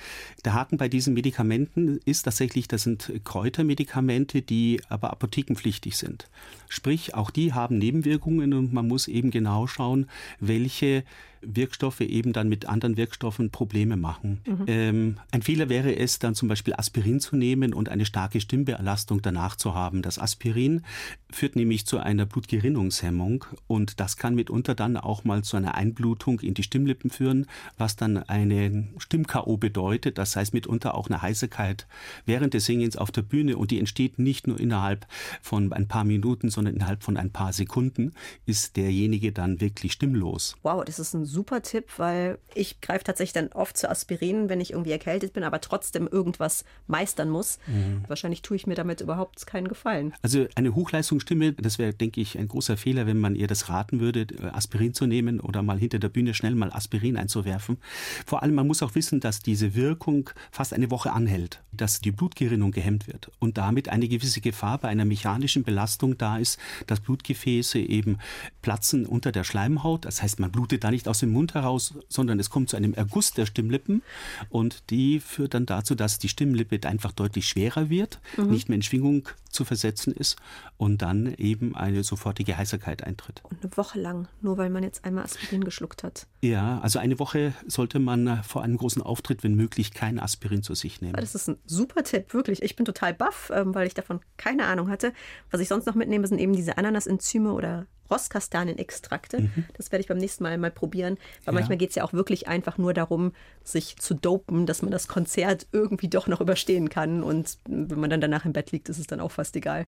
Der 0.45 0.53
Haken 0.53 0.77
bei 0.77 0.89
diesen 0.89 1.13
Medikamenten 1.13 1.99
ist 2.05 2.23
tatsächlich, 2.23 2.67
das 2.67 2.83
sind 2.83 3.11
Kräutermedikamente, 3.23 4.41
die 4.41 4.81
aber 4.89 5.11
apothekenpflichtig 5.11 5.97
sind. 5.97 6.29
Sprich, 6.67 7.15
auch 7.15 7.31
die 7.31 7.53
haben 7.53 7.77
Nebenwirkungen 7.77 8.53
und 8.53 8.73
man 8.73 8.87
muss 8.87 9.07
eben 9.07 9.31
genau 9.31 9.67
schauen, 9.67 10.07
welche 10.39 11.03
Wirkstoffe 11.41 12.01
eben 12.01 12.33
dann 12.33 12.49
mit 12.49 12.65
anderen 12.65 12.97
Wirkstoffen 12.97 13.49
Probleme 13.49 13.97
machen. 13.97 14.41
Mhm. 14.45 14.63
Ähm, 14.67 15.17
ein 15.31 15.41
Fehler 15.41 15.69
wäre 15.69 15.95
es, 15.95 16.19
dann 16.19 16.35
zum 16.35 16.47
Beispiel 16.47 16.73
Aspirin 16.73 17.19
zu 17.19 17.35
nehmen 17.35 17.73
und 17.73 17.89
eine 17.89 18.05
starke 18.05 18.41
Stimmbelastung 18.41 19.21
danach 19.21 19.55
zu 19.55 19.73
haben. 19.73 20.01
Das 20.01 20.19
Aspirin 20.19 20.83
führt 21.31 21.55
nämlich 21.55 21.85
zu 21.85 21.99
einer 21.99 22.25
Blutgerinnungshemmung 22.25 23.45
und 23.67 23.99
das 23.99 24.17
kann 24.17 24.35
mitunter 24.35 24.75
dann 24.75 24.97
auch 24.97 25.23
mal 25.23 25.43
zu 25.43 25.57
einer 25.57 25.75
Einblutung 25.75 26.39
in 26.39 26.53
die 26.53 26.63
Stimmlippen 26.63 27.09
führen, 27.09 27.47
was 27.77 27.95
dann 27.95 28.17
eine 28.17 28.87
Stimm-KO 28.97 29.57
bedeutet. 29.57 30.17
Das 30.17 30.35
heißt 30.35 30.53
mitunter 30.53 30.95
auch 30.95 31.07
eine 31.07 31.21
Heiserkeit 31.21 31.87
während 32.25 32.53
des 32.53 32.65
Singens 32.65 32.97
auf 32.97 33.11
der 33.11 33.21
Bühne 33.21 33.57
und 33.57 33.71
die 33.71 33.79
entsteht 33.79 34.19
nicht 34.19 34.47
nur 34.47 34.59
innerhalb 34.59 35.07
von 35.41 35.71
ein 35.73 35.87
paar 35.87 36.03
Minuten, 36.03 36.49
sondern 36.49 36.75
innerhalb 36.75 37.03
von 37.03 37.17
ein 37.17 37.31
paar 37.31 37.53
Sekunden 37.53 38.13
ist 38.45 38.77
derjenige 38.77 39.31
dann 39.31 39.61
wirklich 39.61 39.93
stimmlos. 39.93 40.55
Wow, 40.63 40.83
das 40.83 40.99
ist 40.99 41.13
ein 41.13 41.25
super 41.29 41.61
Tipp, 41.61 41.85
weil 41.97 42.39
ich 42.55 42.81
greife 42.81 43.03
tatsächlich 43.03 43.33
dann 43.33 43.49
oft 43.49 43.77
zu 43.77 43.89
Aspirin, 43.89 44.49
wenn 44.49 44.59
ich 44.59 44.71
irgendwie 44.71 44.91
erkältet 44.91 45.33
bin, 45.33 45.43
aber 45.43 45.61
trotzdem 45.61 46.07
irgendwas 46.07 46.65
meistern 46.87 47.29
muss. 47.29 47.59
Mhm. 47.67 48.03
Wahrscheinlich 48.07 48.41
tue 48.41 48.57
ich 48.57 48.67
mir 48.67 48.75
damit 48.75 49.01
überhaupt 49.01 49.45
keinen 49.45 49.67
Gefallen. 49.67 50.13
Also 50.21 50.47
eine 50.55 50.75
Hochleistungsstimme, 50.75 51.53
das 51.53 51.77
wäre, 51.77 51.93
denke 51.93 52.19
ich, 52.21 52.37
ein 52.37 52.47
großer 52.47 52.77
Fehler, 52.77 53.05
wenn 53.05 53.19
man 53.19 53.35
ihr 53.35 53.47
das 53.47 53.69
raten 53.69 53.99
würde, 53.99 54.27
Aspirin 54.53 54.93
zu 54.93 55.05
nehmen 55.05 55.39
oder 55.39 55.61
mal 55.61 55.77
hinter 55.77 55.99
der 55.99 56.09
Bühne 56.09 56.33
schnell 56.33 56.55
mal 56.55 56.71
Aspirin 56.71 57.17
einzuwerfen. 57.17 57.77
Vor 58.25 58.43
allem, 58.43 58.55
man 58.55 58.67
muss 58.67 58.81
auch 58.81 58.95
wissen, 58.95 59.19
dass 59.19 59.39
diese 59.39 59.75
Wirkung 59.75 60.29
fast 60.51 60.73
eine 60.73 60.89
Woche 60.91 61.11
anhält, 61.13 61.61
dass 61.71 62.01
die 62.01 62.11
Blutgerinnung 62.11 62.71
gehemmt 62.71 63.07
wird 63.07 63.31
und 63.39 63.57
damit 63.57 63.89
eine 63.89 64.07
gewisse 64.07 64.41
Gefahr 64.41 64.79
bei 64.79 64.87
einer 64.87 65.05
mechanischen 65.05 65.63
Belastung 65.63 66.17
da 66.17 66.37
ist, 66.37 66.59
dass 66.87 66.99
Blutgefäße 66.99 67.79
eben 67.79 68.17
platzen 68.61 69.05
unter 69.05 69.31
der 69.31 69.43
Schleimhaut. 69.43 70.05
Das 70.05 70.21
heißt, 70.23 70.39
man 70.39 70.51
blutet 70.51 70.83
da 70.83 70.91
nicht 70.91 71.07
aus 71.07 71.18
dem 71.19 71.31
Mund 71.31 71.53
heraus, 71.53 71.93
sondern 72.07 72.39
es 72.39 72.49
kommt 72.49 72.69
zu 72.69 72.77
einem 72.77 72.93
Erguss 72.93 73.33
der 73.33 73.45
Stimmlippen 73.45 74.01
und 74.49 74.89
die 74.89 75.19
führt 75.19 75.53
dann 75.53 75.65
dazu, 75.65 75.95
dass 75.95 76.19
die 76.19 76.29
Stimmlippe 76.29 76.79
einfach 76.87 77.11
deutlich 77.11 77.47
schwerer 77.47 77.89
wird, 77.89 78.19
mhm. 78.37 78.49
nicht 78.49 78.69
mehr 78.69 78.75
in 78.75 78.81
Schwingung 78.81 79.27
zu 79.49 79.65
versetzen 79.65 80.13
ist 80.13 80.37
und 80.77 81.01
dann 81.01 81.33
eben 81.35 81.75
eine 81.75 82.03
sofortige 82.03 82.57
Heiserkeit 82.57 83.03
eintritt. 83.03 83.41
Und 83.43 83.63
eine 83.63 83.75
Woche 83.77 83.99
lang, 83.99 84.27
nur 84.41 84.57
weil 84.57 84.69
man 84.69 84.83
jetzt 84.83 85.05
einmal 85.05 85.23
Aspirin 85.23 85.63
geschluckt 85.63 86.03
hat. 86.03 86.27
Ja, 86.41 86.79
also 86.79 86.99
eine 86.99 87.19
Woche 87.19 87.53
sollte 87.67 87.99
man 87.99 88.43
vor 88.43 88.63
einem 88.63 88.77
großen 88.77 89.01
Auftritt, 89.01 89.43
wenn 89.43 89.55
möglich, 89.55 89.93
kein 89.93 90.19
Aspirin 90.19 90.63
zu 90.63 90.75
sich 90.75 91.01
nehmen. 91.01 91.13
Das 91.13 91.35
ist 91.35 91.49
ein 91.49 91.57
super 91.65 92.03
Tipp, 92.03 92.33
wirklich. 92.33 92.61
Ich 92.61 92.75
bin 92.75 92.85
total 92.85 93.13
baff, 93.13 93.51
ähm, 93.53 93.73
weil 93.73 93.87
ich 93.87 93.93
davon 93.93 94.19
keine 94.37 94.65
Ahnung 94.65 94.89
hatte. 94.89 95.13
Was 95.51 95.61
ich 95.61 95.67
sonst 95.67 95.85
noch 95.85 95.95
mitnehme, 95.95 96.27
sind 96.27 96.39
eben 96.39 96.53
diese 96.53 96.77
Ananasenzyme 96.77 97.51
oder 97.53 97.87
Rosskastanien-Extrakte. 98.09 99.41
Mhm. 99.41 99.65
Das 99.73 99.91
werde 99.91 100.01
ich 100.01 100.07
beim 100.07 100.17
nächsten 100.17 100.43
Mal 100.43 100.57
mal 100.57 100.71
probieren, 100.71 101.17
weil 101.45 101.53
ja. 101.53 101.59
manchmal 101.59 101.77
geht 101.77 101.89
es 101.89 101.95
ja 101.95 102.03
auch 102.03 102.13
wirklich 102.13 102.47
einfach 102.47 102.77
nur 102.77 102.93
darum, 102.93 103.33
sich 103.63 103.97
zu 103.97 104.13
dopen, 104.13 104.65
dass 104.65 104.81
man 104.81 104.91
das 104.91 105.07
Konzert 105.07 105.67
irgendwie 105.71 106.09
doch 106.09 106.27
noch 106.27 106.41
überstehen 106.41 106.89
kann. 106.89 107.23
Und 107.23 107.57
wenn 107.65 107.99
man 107.99 108.09
dann 108.09 108.21
danach 108.21 108.45
im 108.45 108.53
Bett 108.53 108.71
liegt, 108.71 108.89
ist 108.89 108.99
es 108.99 109.07
dann 109.07 109.19
auch 109.19 109.31
fast 109.31 109.55
egal. 109.55 109.85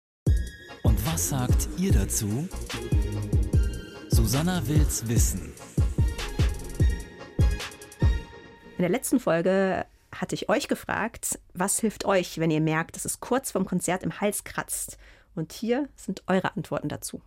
Und 0.82 1.04
was 1.06 1.28
sagt 1.30 1.68
ihr 1.78 1.92
dazu? 1.92 2.48
Susanna 4.10 4.62
will's 4.66 5.06
wissen. 5.08 5.52
In 8.76 8.82
der 8.82 8.90
letzten 8.90 9.18
Folge 9.18 9.86
hatte 10.12 10.34
ich 10.34 10.48
euch 10.48 10.68
gefragt, 10.68 11.38
was 11.52 11.80
hilft 11.80 12.04
euch, 12.04 12.38
wenn 12.38 12.50
ihr 12.50 12.60
merkt, 12.60 12.96
dass 12.96 13.04
es 13.04 13.20
kurz 13.20 13.50
vorm 13.50 13.66
Konzert 13.66 14.02
im 14.02 14.20
Hals 14.20 14.44
kratzt? 14.44 14.98
Und 15.34 15.52
hier 15.52 15.88
sind 15.96 16.22
eure 16.26 16.56
Antworten 16.56 16.88
dazu. 16.88 17.20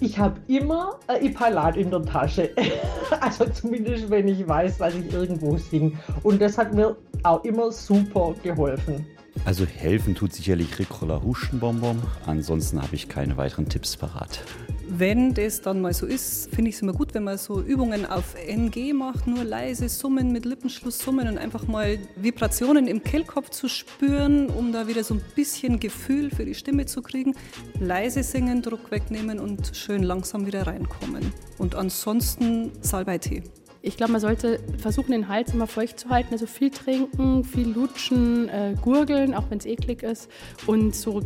Ich 0.00 0.18
habe 0.18 0.40
immer 0.48 0.98
ein 1.06 1.24
Ipalat 1.24 1.76
in 1.76 1.90
der 1.90 2.02
Tasche. 2.02 2.50
also 3.20 3.46
zumindest, 3.46 4.10
wenn 4.10 4.28
ich 4.28 4.46
weiß, 4.46 4.78
dass 4.78 4.94
ich 4.94 5.12
irgendwo 5.12 5.56
singe. 5.56 5.92
Und 6.22 6.40
das 6.40 6.58
hat 6.58 6.74
mir 6.74 6.96
auch 7.22 7.44
immer 7.44 7.70
super 7.70 8.34
geholfen. 8.42 9.06
Also 9.44 9.66
helfen 9.66 10.14
tut 10.14 10.32
sicherlich 10.32 10.78
Ricola 10.78 11.22
Hustenbonbon. 11.22 12.02
Ansonsten 12.26 12.80
habe 12.82 12.94
ich 12.94 13.08
keine 13.08 13.36
weiteren 13.36 13.68
Tipps 13.68 13.96
parat. 13.96 14.40
Wenn 14.88 15.34
das 15.34 15.62
dann 15.62 15.80
mal 15.80 15.94
so 15.94 16.06
ist, 16.06 16.50
finde 16.54 16.68
ich 16.68 16.76
es 16.76 16.82
immer 16.82 16.92
gut, 16.92 17.14
wenn 17.14 17.24
man 17.24 17.38
so 17.38 17.60
Übungen 17.60 18.04
auf 18.06 18.34
NG 18.46 18.92
macht, 18.92 19.26
nur 19.26 19.42
leise 19.42 19.88
Summen 19.88 20.30
mit 20.30 20.44
Lippenschluss 20.44 20.98
summen 20.98 21.26
und 21.26 21.38
einfach 21.38 21.66
mal 21.66 21.98
Vibrationen 22.16 22.86
im 22.86 23.02
Kehlkopf 23.02 23.50
zu 23.50 23.68
spüren, 23.68 24.48
um 24.48 24.72
da 24.72 24.86
wieder 24.86 25.02
so 25.02 25.14
ein 25.14 25.22
bisschen 25.34 25.80
Gefühl 25.80 26.30
für 26.30 26.44
die 26.44 26.54
Stimme 26.54 26.86
zu 26.86 27.02
kriegen. 27.02 27.34
Leise 27.80 28.22
singen, 28.22 28.62
Druck 28.62 28.90
wegnehmen 28.90 29.40
und 29.40 29.74
schön 29.74 30.02
langsam 30.02 30.46
wieder 30.46 30.66
reinkommen. 30.66 31.32
Und 31.58 31.74
ansonsten 31.74 32.72
Salbeitee. 32.80 33.42
Ich 33.86 33.98
glaube, 33.98 34.12
man 34.12 34.20
sollte 34.22 34.60
versuchen, 34.78 35.12
den 35.12 35.28
Hals 35.28 35.52
immer 35.52 35.66
feucht 35.66 36.00
zu 36.00 36.08
halten. 36.08 36.32
Also 36.32 36.46
viel 36.46 36.70
trinken, 36.70 37.44
viel 37.44 37.68
lutschen, 37.68 38.48
äh, 38.48 38.74
gurgeln, 38.80 39.34
auch 39.34 39.44
wenn 39.50 39.58
es 39.58 39.66
eklig 39.66 40.02
ist. 40.02 40.30
Und 40.66 40.94
so 40.94 41.20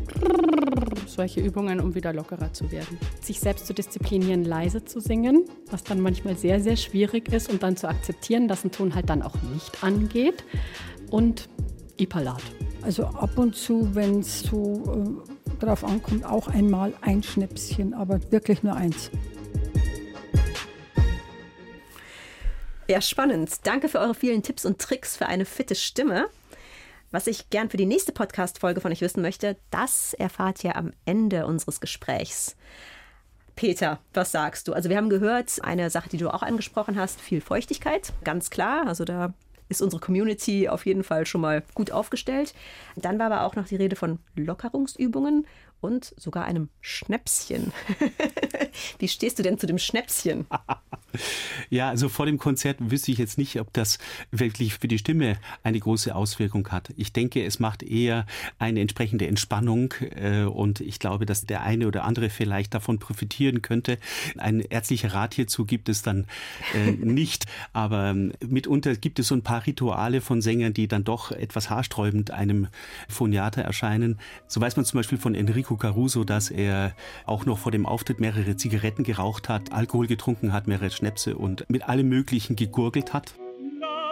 solche 1.06 1.40
Übungen, 1.40 1.78
um 1.78 1.94
wieder 1.94 2.12
lockerer 2.12 2.52
zu 2.52 2.72
werden. 2.72 2.98
Sich 3.22 3.38
selbst 3.38 3.68
zu 3.68 3.74
disziplinieren, 3.74 4.44
leise 4.44 4.84
zu 4.84 4.98
singen, 4.98 5.44
was 5.70 5.84
dann 5.84 6.00
manchmal 6.00 6.36
sehr, 6.36 6.60
sehr 6.60 6.74
schwierig 6.74 7.32
ist. 7.32 7.48
Und 7.48 7.62
dann 7.62 7.76
zu 7.76 7.88
akzeptieren, 7.88 8.48
dass 8.48 8.64
ein 8.64 8.72
Ton 8.72 8.92
halt 8.92 9.08
dann 9.08 9.22
auch 9.22 9.36
nicht 9.54 9.84
angeht. 9.84 10.42
Und 11.10 11.48
Ipalat. 11.96 12.42
Also 12.82 13.04
ab 13.04 13.38
und 13.38 13.54
zu, 13.54 13.94
wenn 13.94 14.18
es 14.18 14.40
so 14.42 14.82
äh, 15.22 15.64
drauf 15.64 15.84
ankommt, 15.84 16.24
auch 16.24 16.48
einmal 16.48 16.92
ein 17.02 17.22
Schnäpschen, 17.22 17.94
aber 17.94 18.18
wirklich 18.32 18.64
nur 18.64 18.74
eins. 18.74 19.12
Ja, 22.90 23.02
spannend. 23.02 23.66
Danke 23.66 23.90
für 23.90 23.98
eure 23.98 24.14
vielen 24.14 24.42
Tipps 24.42 24.64
und 24.64 24.78
Tricks 24.78 25.14
für 25.14 25.26
eine 25.26 25.44
fitte 25.44 25.74
Stimme. 25.74 26.30
Was 27.10 27.26
ich 27.26 27.50
gern 27.50 27.68
für 27.68 27.76
die 27.76 27.84
nächste 27.84 28.12
Podcast-Folge 28.12 28.80
von 28.80 28.90
euch 28.90 29.02
wissen 29.02 29.20
möchte, 29.20 29.56
das 29.70 30.14
erfahrt 30.14 30.64
ihr 30.64 30.74
am 30.74 30.94
Ende 31.04 31.44
unseres 31.44 31.82
Gesprächs. 31.82 32.56
Peter, 33.56 33.98
was 34.14 34.32
sagst 34.32 34.68
du? 34.68 34.72
Also 34.72 34.88
wir 34.88 34.96
haben 34.96 35.10
gehört, 35.10 35.62
eine 35.62 35.90
Sache, 35.90 36.08
die 36.08 36.16
du 36.16 36.32
auch 36.32 36.42
angesprochen 36.42 36.98
hast, 36.98 37.20
viel 37.20 37.42
Feuchtigkeit, 37.42 38.14
ganz 38.24 38.48
klar. 38.48 38.86
Also 38.86 39.04
da 39.04 39.34
ist 39.68 39.82
unsere 39.82 40.00
Community 40.00 40.70
auf 40.70 40.86
jeden 40.86 41.04
Fall 41.04 41.26
schon 41.26 41.42
mal 41.42 41.62
gut 41.74 41.90
aufgestellt. 41.90 42.54
Dann 42.96 43.18
war 43.18 43.26
aber 43.26 43.44
auch 43.44 43.54
noch 43.54 43.66
die 43.66 43.76
Rede 43.76 43.96
von 43.96 44.18
Lockerungsübungen 44.34 45.46
und 45.80 46.14
sogar 46.16 46.44
einem 46.44 46.68
Schnäpschen. 46.80 47.72
Wie 48.98 49.08
stehst 49.08 49.38
du 49.38 49.42
denn 49.42 49.58
zu 49.58 49.66
dem 49.66 49.78
Schnäpschen? 49.78 50.46
Ja, 51.70 51.88
also 51.88 52.08
vor 52.08 52.26
dem 52.26 52.38
Konzert 52.38 52.76
wüsste 52.80 53.12
ich 53.12 53.18
jetzt 53.18 53.38
nicht, 53.38 53.58
ob 53.60 53.72
das 53.72 53.98
wirklich 54.30 54.74
für 54.74 54.88
die 54.88 54.98
Stimme 54.98 55.38
eine 55.62 55.80
große 55.80 56.14
Auswirkung 56.14 56.68
hat. 56.68 56.92
Ich 56.96 57.12
denke, 57.12 57.44
es 57.44 57.58
macht 57.58 57.82
eher 57.82 58.26
eine 58.58 58.80
entsprechende 58.80 59.26
Entspannung 59.26 59.94
äh, 60.14 60.42
und 60.42 60.80
ich 60.80 60.98
glaube, 60.98 61.26
dass 61.26 61.42
der 61.42 61.62
eine 61.62 61.86
oder 61.86 62.04
andere 62.04 62.30
vielleicht 62.30 62.74
davon 62.74 62.98
profitieren 62.98 63.62
könnte. 63.62 63.98
Ein 64.36 64.60
ärztlicher 64.60 65.14
Rat 65.14 65.34
hierzu 65.34 65.64
gibt 65.64 65.88
es 65.88 66.02
dann 66.02 66.26
äh, 66.74 66.90
nicht, 66.92 67.46
aber 67.72 68.10
ähm, 68.10 68.32
mitunter 68.46 68.94
gibt 68.94 69.18
es 69.18 69.28
so 69.28 69.34
ein 69.34 69.42
paar 69.42 69.66
Rituale 69.66 70.20
von 70.20 70.42
Sängern, 70.42 70.74
die 70.74 70.88
dann 70.88 71.04
doch 71.04 71.32
etwas 71.32 71.70
haarsträubend 71.70 72.30
einem 72.30 72.68
Phoniater 73.08 73.62
erscheinen. 73.62 74.18
So 74.46 74.60
weiß 74.60 74.76
man 74.76 74.84
zum 74.84 74.98
Beispiel 74.98 75.18
von 75.18 75.34
Enrico 75.34 75.67
Caruso, 75.76 76.24
dass 76.24 76.50
er 76.50 76.94
auch 77.26 77.44
noch 77.44 77.58
vor 77.58 77.72
dem 77.72 77.86
Auftritt 77.86 78.20
mehrere 78.20 78.56
Zigaretten 78.56 79.04
geraucht 79.04 79.48
hat, 79.48 79.72
Alkohol 79.72 80.06
getrunken 80.06 80.52
hat, 80.52 80.66
mehrere 80.66 80.90
Schnäpse 80.90 81.36
und 81.36 81.68
mit 81.68 81.88
allem 81.88 82.08
Möglichen 82.08 82.56
gegurgelt 82.56 83.12
hat. 83.12 83.34
Naja. 83.80 84.08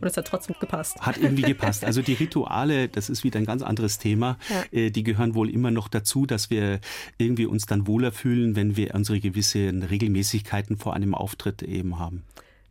Und 0.00 0.08
es 0.08 0.16
hat 0.16 0.26
trotzdem 0.26 0.56
gepasst. 0.60 1.00
Hat 1.00 1.16
irgendwie 1.18 1.42
gepasst. 1.42 1.84
Also 1.84 2.02
die 2.02 2.14
Rituale, 2.14 2.88
das 2.88 3.10
ist 3.10 3.24
wieder 3.24 3.38
ein 3.38 3.46
ganz 3.46 3.62
anderes 3.62 3.98
Thema. 3.98 4.38
Ja. 4.48 4.64
Äh, 4.78 4.90
Die 4.90 5.02
gehören 5.02 5.34
wohl 5.34 5.50
immer 5.50 5.70
noch 5.70 5.88
dazu, 5.88 6.26
dass 6.26 6.50
wir 6.50 6.80
irgendwie 7.18 7.46
uns 7.46 7.66
dann 7.66 7.86
wohler 7.86 8.12
fühlen, 8.12 8.56
wenn 8.56 8.76
wir 8.76 8.94
unsere 8.94 9.20
gewissen 9.20 9.82
Regelmäßigkeiten 9.82 10.76
vor 10.76 10.94
einem 10.94 11.14
Auftritt 11.14 11.62
eben 11.62 11.98
haben. 11.98 12.24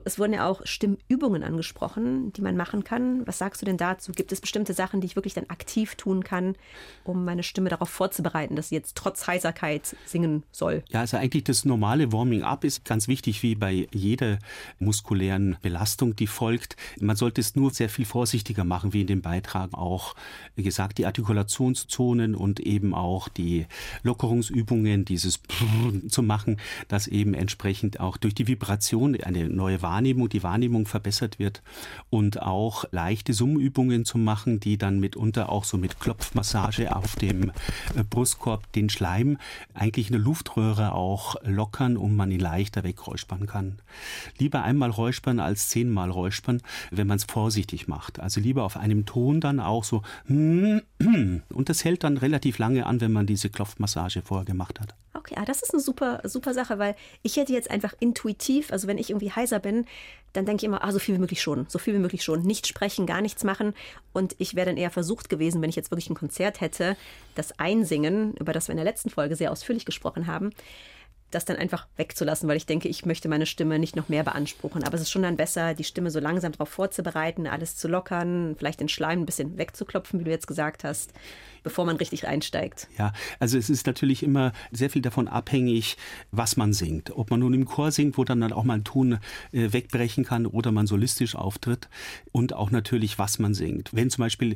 Es 0.07 0.17
wurden 0.17 0.31
ja 0.31 0.47
auch 0.47 0.65
Stimmübungen 0.65 1.43
angesprochen, 1.43 2.31
die 2.31 2.41
man 2.41 2.55
machen 2.55 2.85
kann. 2.85 3.27
Was 3.27 3.39
sagst 3.39 3.61
du 3.61 3.65
denn 3.65 3.75
dazu? 3.75 4.13
Gibt 4.13 4.31
es 4.31 4.39
bestimmte 4.39 4.73
Sachen, 4.73 5.01
die 5.01 5.07
ich 5.07 5.17
wirklich 5.17 5.33
dann 5.33 5.49
aktiv 5.49 5.95
tun 5.95 6.23
kann, 6.23 6.55
um 7.03 7.25
meine 7.25 7.43
Stimme 7.43 7.67
darauf 7.67 7.89
vorzubereiten, 7.89 8.55
dass 8.55 8.69
sie 8.69 8.75
jetzt 8.75 8.95
trotz 8.95 9.27
Heiserkeit 9.27 9.97
singen 10.05 10.43
soll? 10.49 10.81
Ja, 10.91 11.01
also 11.01 11.17
eigentlich 11.17 11.43
das 11.43 11.65
normale 11.65 12.13
Warming-up 12.13 12.63
ist 12.63 12.85
ganz 12.85 13.09
wichtig, 13.09 13.43
wie 13.43 13.55
bei 13.55 13.89
jeder 13.91 14.39
muskulären 14.79 15.57
Belastung, 15.61 16.15
die 16.15 16.27
folgt. 16.27 16.77
Man 17.01 17.17
sollte 17.17 17.41
es 17.41 17.57
nur 17.57 17.71
sehr 17.71 17.89
viel 17.89 18.05
vorsichtiger 18.05 18.63
machen, 18.63 18.93
wie 18.93 19.01
in 19.01 19.07
dem 19.07 19.21
Beitrag 19.21 19.73
auch 19.73 20.15
gesagt, 20.55 20.99
die 20.99 21.05
Artikulationszonen 21.05 22.33
und 22.33 22.61
eben 22.61 22.93
auch 22.93 23.27
die 23.27 23.65
Lockerungsübungen, 24.03 25.03
dieses 25.03 25.41
zu 26.07 26.23
machen, 26.23 26.61
dass 26.87 27.07
eben 27.07 27.33
entsprechend 27.33 27.99
auch 27.99 28.15
durch 28.15 28.33
die 28.33 28.47
Vibration 28.47 29.17
eine 29.21 29.49
neue 29.49 29.81
Wahrnehmung, 29.81 29.96
die 30.01 30.43
Wahrnehmung 30.43 30.85
verbessert 30.85 31.39
wird 31.39 31.61
und 32.09 32.41
auch 32.41 32.85
leichte 32.91 33.33
Summübungen 33.33 34.05
zu 34.05 34.17
machen, 34.17 34.59
die 34.59 34.77
dann 34.77 34.99
mitunter 34.99 35.49
auch 35.49 35.63
so 35.63 35.77
mit 35.77 35.99
Klopfmassage 35.99 36.95
auf 36.95 37.15
dem 37.15 37.51
äh, 37.95 38.03
Brustkorb 38.09 38.71
den 38.73 38.89
Schleim 38.89 39.37
eigentlich 39.73 40.07
in 40.07 40.13
der 40.13 40.21
Luftröhre 40.21 40.93
auch 40.93 41.35
lockern 41.43 41.97
und 41.97 42.15
man 42.15 42.31
ihn 42.31 42.39
leichter 42.39 42.83
wegräuspern 42.83 43.45
kann. 43.47 43.79
Lieber 44.37 44.63
einmal 44.63 44.89
räuspern 44.89 45.39
als 45.39 45.69
zehnmal 45.69 46.11
räuspern, 46.11 46.61
wenn 46.91 47.07
man 47.07 47.17
es 47.17 47.23
vorsichtig 47.23 47.87
macht. 47.87 48.19
Also 48.19 48.39
lieber 48.39 48.63
auf 48.63 48.77
einem 48.77 49.05
Ton 49.05 49.41
dann 49.41 49.59
auch 49.59 49.83
so 49.83 50.01
und 50.27 51.43
das 51.65 51.83
hält 51.83 52.03
dann 52.03 52.17
relativ 52.17 52.57
lange 52.57 52.85
an, 52.85 53.01
wenn 53.01 53.11
man 53.11 53.25
diese 53.25 53.49
Klopfmassage 53.49 54.21
vorher 54.21 54.45
gemacht 54.45 54.79
hat. 54.79 54.95
Okay, 55.17 55.35
ah, 55.37 55.45
das 55.45 55.63
ist 55.63 55.73
eine 55.73 55.81
super, 55.81 56.21
super 56.23 56.53
Sache, 56.53 56.77
weil 56.77 56.95
ich 57.23 57.37
hätte 57.37 57.51
jetzt 57.51 57.71
einfach 57.71 57.93
intuitiv, 57.99 58.71
also 58.71 58.87
wenn 58.87 58.99
ich 58.99 59.09
irgendwie 59.09 59.31
heiser 59.31 59.59
bin, 59.59 59.85
dann 60.33 60.45
denke 60.45 60.61
ich 60.61 60.65
immer, 60.65 60.83
ah, 60.83 60.91
so 60.91 60.99
viel 60.99 61.15
wie 61.15 61.19
möglich 61.19 61.41
schon, 61.41 61.65
so 61.67 61.79
viel 61.79 61.95
wie 61.95 61.99
möglich 61.99 62.23
schon. 62.23 62.43
Nicht 62.43 62.67
sprechen, 62.67 63.07
gar 63.07 63.21
nichts 63.21 63.43
machen. 63.43 63.73
Und 64.13 64.35
ich 64.37 64.55
wäre 64.55 64.67
dann 64.67 64.77
eher 64.77 64.91
versucht 64.91 65.29
gewesen, 65.29 65.61
wenn 65.61 65.69
ich 65.69 65.75
jetzt 65.75 65.89
wirklich 65.89 66.09
ein 66.09 66.15
Konzert 66.15 66.61
hätte, 66.61 66.95
das 67.33 67.57
Einsingen, 67.59 68.33
über 68.35 68.53
das 68.53 68.67
wir 68.67 68.73
in 68.73 68.77
der 68.77 68.85
letzten 68.85 69.09
Folge 69.09 69.35
sehr 69.35 69.51
ausführlich 69.51 69.85
gesprochen 69.85 70.27
haben, 70.27 70.51
das 71.31 71.45
dann 71.45 71.57
einfach 71.57 71.87
wegzulassen, 71.97 72.47
weil 72.47 72.55
ich 72.55 72.65
denke, 72.65 72.87
ich 72.87 73.05
möchte 73.05 73.27
meine 73.27 73.45
Stimme 73.45 73.79
nicht 73.79 73.95
noch 73.95 74.07
mehr 74.07 74.23
beanspruchen. 74.23 74.83
Aber 74.83 74.95
es 74.95 75.01
ist 75.01 75.11
schon 75.11 75.23
dann 75.23 75.35
besser, 75.35 75.73
die 75.73 75.83
Stimme 75.83 76.09
so 76.09 76.19
langsam 76.19 76.53
darauf 76.53 76.69
vorzubereiten, 76.69 77.47
alles 77.47 77.75
zu 77.75 77.87
lockern, 77.87 78.55
vielleicht 78.57 78.79
den 78.79 78.87
Schleim 78.87 79.21
ein 79.21 79.25
bisschen 79.25 79.57
wegzuklopfen, 79.57 80.19
wie 80.19 80.23
du 80.23 80.31
jetzt 80.31 80.47
gesagt 80.47 80.83
hast, 80.83 81.11
bevor 81.63 81.85
man 81.85 81.97
richtig 81.97 82.27
einsteigt. 82.27 82.87
Ja, 82.97 83.13
also 83.39 83.57
es 83.57 83.69
ist 83.69 83.87
natürlich 83.87 84.23
immer 84.23 84.51
sehr 84.71 84.89
viel 84.89 85.01
davon 85.01 85.27
abhängig, 85.27 85.97
was 86.31 86.57
man 86.57 86.73
singt. 86.73 87.11
Ob 87.15 87.29
man 87.31 87.39
nun 87.39 87.53
im 87.53 87.65
Chor 87.65 87.91
singt, 87.91 88.17
wo 88.17 88.23
dann, 88.23 88.41
dann 88.41 88.53
auch 88.53 88.63
mal 88.63 88.75
ein 88.75 88.83
Ton 88.83 89.19
äh, 89.51 89.71
wegbrechen 89.73 90.23
kann 90.25 90.45
oder 90.45 90.71
man 90.71 90.87
solistisch 90.87 91.35
auftritt 91.35 91.89
und 92.31 92.53
auch 92.53 92.71
natürlich, 92.71 93.17
was 93.19 93.39
man 93.39 93.53
singt. 93.53 93.89
Wenn 93.93 94.09
zum 94.09 94.23
Beispiel 94.23 94.55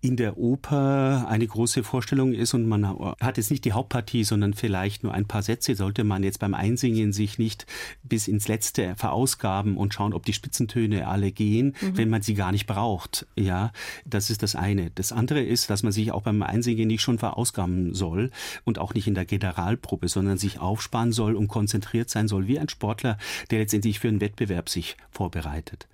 in 0.00 0.16
der 0.16 0.38
Oper 0.38 1.26
eine 1.28 1.44
große 1.44 1.82
Vorstellung 1.82 2.32
ist 2.32 2.54
und 2.54 2.66
man 2.68 2.88
hat 3.20 3.36
jetzt 3.36 3.50
nicht 3.50 3.64
die 3.64 3.72
Hauptpartie, 3.72 4.22
sondern 4.22 4.54
vielleicht 4.54 5.02
nur 5.02 5.12
ein 5.12 5.26
paar 5.26 5.42
Sätze, 5.42 5.74
sollte 5.74 6.04
man 6.04 6.22
jetzt 6.22 6.38
beim 6.38 6.54
Einsingen 6.54 7.12
sich 7.12 7.36
nicht 7.38 7.66
bis 8.04 8.28
ins 8.28 8.46
Letzte 8.46 8.94
verausgaben 8.94 9.76
und 9.76 9.92
schauen, 9.94 10.12
ob 10.14 10.24
die 10.24 10.32
Spitzentöne 10.34 11.08
alle 11.08 11.32
gehen, 11.32 11.74
Mhm. 11.80 11.96
wenn 11.96 12.10
man 12.10 12.22
sie 12.22 12.34
gar 12.34 12.52
nicht 12.52 12.66
braucht. 12.68 13.26
Ja, 13.34 13.72
das 14.04 14.30
ist 14.30 14.44
das 14.44 14.54
eine. 14.54 14.92
Das 14.92 15.10
andere 15.10 15.42
ist, 15.42 15.68
dass 15.68 15.82
man 15.82 15.90
sich 15.90 16.12
auch 16.12 16.22
beim 16.22 16.37
Einsingen 16.42 16.88
nicht 16.88 17.02
schon 17.02 17.18
verausgaben 17.18 17.94
soll 17.94 18.30
und 18.64 18.78
auch 18.78 18.94
nicht 18.94 19.06
in 19.06 19.14
der 19.14 19.24
Generalprobe, 19.24 20.08
sondern 20.08 20.38
sich 20.38 20.60
aufsparen 20.60 21.12
soll 21.12 21.34
und 21.34 21.48
konzentriert 21.48 22.10
sein 22.10 22.28
soll, 22.28 22.46
wie 22.46 22.58
ein 22.58 22.68
Sportler, 22.68 23.18
der 23.50 23.60
letztendlich 23.60 23.98
für 23.98 24.08
einen 24.08 24.20
Wettbewerb 24.20 24.68
sich 24.68 24.96
vorbereitet. 25.10 25.86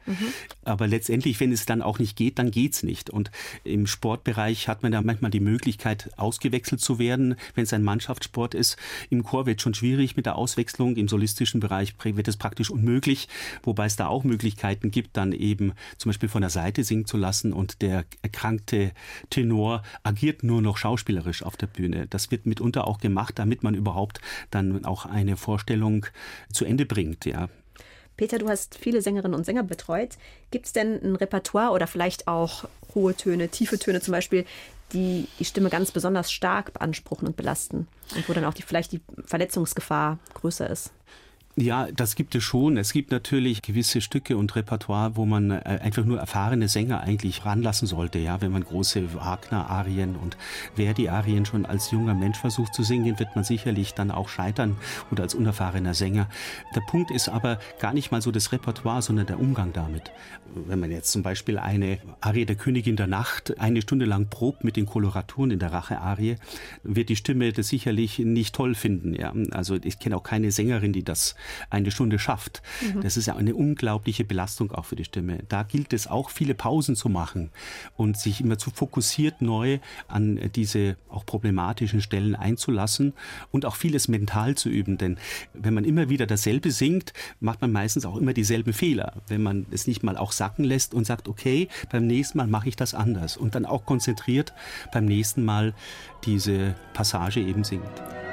Aber 0.64 0.86
letztendlich, 0.86 1.40
wenn 1.40 1.52
es 1.52 1.66
dann 1.66 1.82
auch 1.82 1.98
nicht 1.98 2.16
geht, 2.16 2.38
dann 2.38 2.50
geht's 2.50 2.82
nicht. 2.82 3.10
Und 3.10 3.30
im 3.64 3.86
Sportbereich 3.86 4.68
hat 4.68 4.82
man 4.82 4.92
da 4.92 5.02
manchmal 5.02 5.30
die 5.30 5.40
Möglichkeit, 5.40 6.10
ausgewechselt 6.16 6.80
zu 6.80 6.98
werden, 6.98 7.36
wenn 7.54 7.64
es 7.64 7.72
ein 7.72 7.82
Mannschaftssport 7.82 8.54
ist. 8.54 8.76
Im 9.10 9.24
Chor 9.24 9.46
wird 9.46 9.62
schon 9.62 9.74
schwierig 9.74 10.16
mit 10.16 10.26
der 10.26 10.36
Auswechslung. 10.36 10.96
Im 10.96 11.08
solistischen 11.08 11.60
Bereich 11.60 11.94
wird 12.02 12.28
es 12.28 12.36
praktisch 12.36 12.70
unmöglich, 12.70 13.28
wobei 13.62 13.86
es 13.86 13.96
da 13.96 14.08
auch 14.08 14.24
Möglichkeiten 14.24 14.90
gibt, 14.90 15.16
dann 15.16 15.32
eben 15.32 15.72
zum 15.98 16.10
Beispiel 16.10 16.28
von 16.28 16.42
der 16.42 16.50
Seite 16.50 16.84
singen 16.84 17.06
zu 17.06 17.16
lassen 17.16 17.52
und 17.52 17.82
der 17.82 18.04
erkrankte 18.22 18.92
Tenor 19.30 19.82
agiert 20.02 20.33
nur 20.42 20.62
noch 20.62 20.76
schauspielerisch 20.76 21.42
auf 21.42 21.56
der 21.56 21.66
Bühne. 21.66 22.06
Das 22.08 22.30
wird 22.30 22.46
mitunter 22.46 22.86
auch 22.86 22.98
gemacht, 22.98 23.38
damit 23.38 23.62
man 23.62 23.74
überhaupt 23.74 24.20
dann 24.50 24.84
auch 24.84 25.06
eine 25.06 25.36
Vorstellung 25.36 26.06
zu 26.52 26.64
Ende 26.64 26.86
bringt, 26.86 27.24
ja. 27.26 27.48
Peter, 28.16 28.38
du 28.38 28.48
hast 28.48 28.76
viele 28.76 29.02
Sängerinnen 29.02 29.36
und 29.36 29.44
Sänger 29.44 29.64
betreut. 29.64 30.10
Gibt 30.50 30.66
es 30.66 30.72
denn 30.72 31.02
ein 31.02 31.16
Repertoire 31.16 31.72
oder 31.72 31.86
vielleicht 31.86 32.28
auch 32.28 32.64
hohe 32.94 33.14
Töne, 33.16 33.48
tiefe 33.48 33.78
Töne 33.78 34.00
zum 34.00 34.12
Beispiel, 34.12 34.44
die 34.92 35.26
die 35.38 35.44
Stimme 35.44 35.68
ganz 35.68 35.90
besonders 35.90 36.30
stark 36.30 36.72
beanspruchen 36.74 37.26
und 37.26 37.36
belasten 37.36 37.88
und 38.14 38.28
wo 38.28 38.32
dann 38.32 38.44
auch 38.44 38.54
die, 38.54 38.62
vielleicht 38.62 38.92
die 38.92 39.00
Verletzungsgefahr 39.24 40.18
größer 40.34 40.70
ist? 40.70 40.92
Ja, 41.56 41.86
das 41.92 42.16
gibt 42.16 42.34
es 42.34 42.42
schon. 42.42 42.76
Es 42.76 42.92
gibt 42.92 43.12
natürlich 43.12 43.62
gewisse 43.62 44.00
Stücke 44.00 44.36
und 44.36 44.56
Repertoire, 44.56 45.14
wo 45.14 45.24
man 45.24 45.52
äh, 45.52 45.78
einfach 45.82 46.04
nur 46.04 46.18
erfahrene 46.18 46.66
Sänger 46.66 47.02
eigentlich 47.02 47.46
ranlassen 47.46 47.86
sollte. 47.86 48.18
Ja, 48.18 48.40
wenn 48.40 48.50
man 48.50 48.64
große 48.64 49.14
Wagner-Arien 49.14 50.16
und 50.16 50.36
Verdi-Arien 50.74 51.46
schon 51.46 51.64
als 51.64 51.92
junger 51.92 52.14
Mensch 52.14 52.38
versucht 52.38 52.74
zu 52.74 52.82
singen, 52.82 53.20
wird 53.20 53.36
man 53.36 53.44
sicherlich 53.44 53.94
dann 53.94 54.10
auch 54.10 54.28
scheitern 54.28 54.76
oder 55.12 55.22
als 55.22 55.36
unerfahrener 55.36 55.94
Sänger. 55.94 56.28
Der 56.74 56.80
Punkt 56.80 57.12
ist 57.12 57.28
aber 57.28 57.60
gar 57.78 57.94
nicht 57.94 58.10
mal 58.10 58.20
so 58.20 58.32
das 58.32 58.50
Repertoire, 58.50 59.00
sondern 59.00 59.26
der 59.26 59.38
Umgang 59.38 59.72
damit. 59.72 60.10
Wenn 60.56 60.80
man 60.80 60.90
jetzt 60.90 61.12
zum 61.12 61.22
Beispiel 61.22 61.58
eine 61.58 61.98
Arie 62.20 62.46
der 62.46 62.56
Königin 62.56 62.96
der 62.96 63.06
Nacht 63.06 63.60
eine 63.60 63.80
Stunde 63.80 64.06
lang 64.06 64.28
probt 64.28 64.64
mit 64.64 64.74
den 64.74 64.86
Koloraturen 64.86 65.52
in 65.52 65.60
der 65.60 65.72
Rache-Arie, 65.72 66.36
wird 66.82 67.10
die 67.10 67.16
Stimme 67.16 67.52
das 67.52 67.68
sicherlich 67.68 68.18
nicht 68.18 68.56
toll 68.56 68.74
finden. 68.74 69.14
Ja, 69.14 69.32
also 69.52 69.76
ich 69.76 70.00
kenne 70.00 70.16
auch 70.16 70.24
keine 70.24 70.50
Sängerin, 70.50 70.92
die 70.92 71.04
das 71.04 71.36
eine 71.70 71.90
Stunde 71.90 72.18
schafft. 72.18 72.62
Mhm. 72.80 73.00
Das 73.00 73.16
ist 73.16 73.26
ja 73.26 73.36
eine 73.36 73.54
unglaubliche 73.54 74.24
Belastung 74.24 74.72
auch 74.72 74.84
für 74.84 74.96
die 74.96 75.04
Stimme. 75.04 75.38
Da 75.48 75.62
gilt 75.62 75.92
es 75.92 76.06
auch, 76.06 76.30
viele 76.30 76.54
Pausen 76.54 76.96
zu 76.96 77.08
machen 77.08 77.50
und 77.96 78.16
sich 78.16 78.40
immer 78.40 78.58
zu 78.58 78.70
fokussiert 78.70 79.42
neu 79.42 79.78
an 80.08 80.40
diese 80.54 80.96
auch 81.08 81.26
problematischen 81.26 82.00
Stellen 82.00 82.34
einzulassen 82.34 83.12
und 83.50 83.64
auch 83.64 83.76
vieles 83.76 84.08
mental 84.08 84.54
zu 84.54 84.68
üben. 84.68 84.98
Denn 84.98 85.18
wenn 85.52 85.74
man 85.74 85.84
immer 85.84 86.08
wieder 86.08 86.26
dasselbe 86.26 86.70
singt, 86.70 87.12
macht 87.40 87.60
man 87.60 87.72
meistens 87.72 88.06
auch 88.06 88.16
immer 88.16 88.32
dieselben 88.32 88.72
Fehler. 88.72 89.22
Wenn 89.28 89.42
man 89.42 89.66
es 89.70 89.86
nicht 89.86 90.02
mal 90.02 90.16
auch 90.16 90.32
sacken 90.32 90.64
lässt 90.64 90.94
und 90.94 91.06
sagt, 91.06 91.28
okay, 91.28 91.68
beim 91.90 92.06
nächsten 92.06 92.38
Mal 92.38 92.46
mache 92.46 92.68
ich 92.68 92.76
das 92.76 92.94
anders 92.94 93.36
und 93.36 93.54
dann 93.54 93.66
auch 93.66 93.84
konzentriert 93.84 94.52
beim 94.92 95.04
nächsten 95.04 95.44
Mal 95.44 95.74
diese 96.24 96.74
Passage 96.92 97.40
eben 97.40 97.64
singt. 97.64 98.23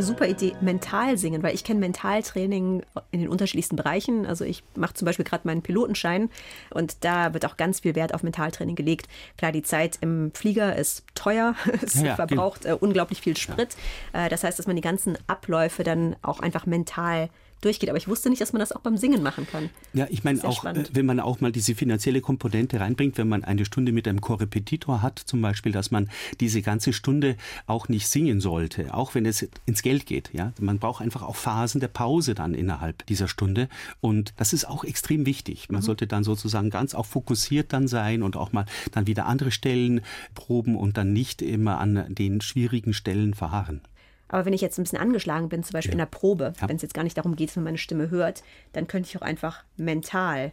Eine 0.00 0.06
super 0.06 0.26
Idee, 0.26 0.54
mental 0.62 1.18
singen, 1.18 1.42
weil 1.42 1.54
ich 1.54 1.62
kenne 1.62 1.78
Mentaltraining 1.78 2.82
in 3.10 3.20
den 3.20 3.28
unterschiedlichsten 3.28 3.76
Bereichen. 3.76 4.24
Also 4.24 4.46
ich 4.46 4.62
mache 4.74 4.94
zum 4.94 5.04
Beispiel 5.04 5.26
gerade 5.26 5.46
meinen 5.46 5.60
Pilotenschein 5.60 6.30
und 6.70 7.04
da 7.04 7.34
wird 7.34 7.44
auch 7.44 7.58
ganz 7.58 7.80
viel 7.80 7.94
Wert 7.94 8.14
auf 8.14 8.22
Mentaltraining 8.22 8.76
gelegt. 8.76 9.08
Klar, 9.36 9.52
die 9.52 9.62
Zeit 9.62 9.98
im 10.00 10.32
Flieger 10.32 10.74
ist 10.74 11.04
teuer, 11.14 11.54
es 11.82 11.94
Ja, 11.96 12.06
ja, 12.06 12.16
verbraucht 12.16 12.64
äh, 12.64 12.72
unglaublich 12.72 13.20
viel 13.20 13.36
Sprit. 13.36 13.76
Äh, 14.14 14.30
das 14.30 14.42
heißt, 14.42 14.58
dass 14.58 14.66
man 14.66 14.76
die 14.76 14.82
ganzen 14.82 15.18
Abläufe 15.26 15.84
dann 15.84 16.16
auch 16.22 16.40
einfach 16.40 16.64
mental 16.64 17.28
durchgeht. 17.60 17.88
Aber 17.88 17.98
ich 17.98 18.08
wusste 18.08 18.30
nicht, 18.30 18.40
dass 18.40 18.52
man 18.52 18.60
das 18.60 18.72
auch 18.72 18.80
beim 18.80 18.96
Singen 18.96 19.22
machen 19.22 19.46
kann. 19.46 19.70
Ja, 19.92 20.06
ich 20.10 20.24
meine 20.24 20.42
auch, 20.44 20.58
spannend. 20.58 20.90
äh, 20.90 20.94
wenn 20.94 21.06
man 21.06 21.20
auch 21.20 21.40
mal 21.40 21.52
diese 21.52 21.74
finanzielle 21.74 22.20
Komponente 22.20 22.80
reinbringt, 22.80 23.18
wenn 23.18 23.28
man 23.28 23.44
eine 23.44 23.64
Stunde 23.64 23.92
mit 23.92 24.08
einem 24.08 24.20
Korrepetitor 24.20 25.02
hat, 25.02 25.18
zum 25.18 25.40
Beispiel, 25.40 25.72
dass 25.72 25.90
man 25.90 26.10
diese 26.40 26.62
ganze 26.62 26.92
Stunde 26.92 27.36
auch 27.66 27.88
nicht 27.88 28.08
singen 28.08 28.40
sollte, 28.40 28.94
auch 28.94 29.14
wenn 29.14 29.26
es 29.26 29.48
ins 29.66 29.82
Geld 29.82 30.06
geht. 30.06 30.30
Ja, 30.32 30.52
man 30.60 30.78
braucht 30.78 31.02
einfach 31.02 31.22
auch 31.22 31.36
Phasen 31.36 31.80
der 31.80 31.88
Pause 31.88 32.34
dann 32.34 32.54
innerhalb 32.54 33.06
dieser 33.06 33.28
Stunde 33.28 33.68
und 34.00 34.32
das 34.36 34.52
ist 34.52 34.66
auch 34.66 34.84
extrem 34.84 35.26
wichtig. 35.26 35.68
Man 35.70 35.82
sollte 35.82 36.06
dann 36.06 36.24
sozusagen 36.24 36.70
ganz 36.70 36.94
auch 36.94 37.06
fokussiert 37.06 37.72
dann 37.72 37.88
sein 37.88 38.22
und 38.22 38.36
auch 38.36 38.52
mal 38.52 38.66
dann 38.92 39.06
wieder 39.06 39.26
andere 39.26 39.50
Stellen 39.50 40.02
proben 40.34 40.76
und 40.76 40.96
dann 40.96 41.12
nicht 41.12 41.42
immer 41.42 41.78
an 41.78 42.14
den 42.14 42.40
schwierigen 42.40 42.92
Stellen 42.92 43.34
verharren. 43.34 43.80
Aber 44.30 44.44
wenn 44.46 44.52
ich 44.54 44.60
jetzt 44.62 44.78
ein 44.78 44.84
bisschen 44.84 44.98
angeschlagen 44.98 45.48
bin, 45.50 45.62
zum 45.62 45.72
Beispiel 45.72 45.90
Ja. 45.90 45.94
in 45.94 45.98
der 45.98 46.06
Probe, 46.06 46.54
Ja. 46.60 46.68
wenn 46.68 46.76
es 46.76 46.82
jetzt 46.82 46.94
gar 46.94 47.02
nicht 47.04 47.18
darum 47.18 47.36
geht, 47.36 47.50
dass 47.50 47.56
man 47.56 47.64
meine 47.64 47.78
Stimme 47.78 48.08
hört, 48.10 48.42
dann 48.72 48.86
könnte 48.86 49.08
ich 49.08 49.16
auch 49.18 49.22
einfach 49.22 49.64
mental 49.76 50.52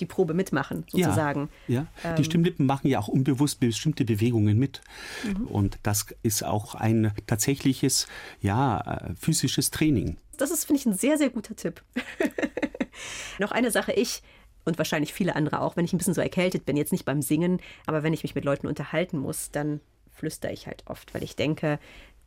die 0.00 0.06
Probe 0.06 0.32
mitmachen, 0.32 0.84
sozusagen. 0.88 1.48
Ja, 1.66 1.86
ja. 2.04 2.12
die 2.14 2.20
Ähm, 2.20 2.24
Stimmlippen 2.24 2.64
machen 2.66 2.86
ja 2.88 3.00
auch 3.00 3.08
unbewusst 3.08 3.58
bestimmte 3.58 4.04
Bewegungen 4.04 4.56
mit. 4.56 4.80
Mhm. 5.24 5.48
Und 5.48 5.78
das 5.82 6.06
ist 6.22 6.44
auch 6.44 6.76
ein 6.76 7.12
tatsächliches, 7.26 8.06
ja, 8.40 8.80
äh, 8.80 9.14
physisches 9.20 9.72
Training. 9.72 10.16
Das 10.36 10.52
ist, 10.52 10.66
finde 10.66 10.80
ich, 10.80 10.86
ein 10.86 10.92
sehr, 10.96 11.18
sehr 11.18 11.30
guter 11.30 11.56
Tipp. 11.56 11.82
Noch 13.38 13.50
eine 13.50 13.70
Sache, 13.72 13.92
ich 13.92 14.22
und 14.64 14.78
wahrscheinlich 14.78 15.12
viele 15.14 15.34
andere 15.34 15.62
auch, 15.62 15.76
wenn 15.76 15.84
ich 15.84 15.92
ein 15.92 15.98
bisschen 15.98 16.14
so 16.14 16.20
erkältet 16.20 16.66
bin, 16.66 16.76
jetzt 16.76 16.92
nicht 16.92 17.04
beim 17.04 17.22
Singen, 17.22 17.58
aber 17.86 18.02
wenn 18.02 18.12
ich 18.12 18.22
mich 18.22 18.34
mit 18.34 18.44
Leuten 18.44 18.66
unterhalten 18.66 19.18
muss, 19.18 19.50
dann 19.50 19.80
flüstere 20.12 20.52
ich 20.52 20.66
halt 20.66 20.82
oft, 20.86 21.14
weil 21.14 21.22
ich 21.22 21.36
denke, 21.36 21.78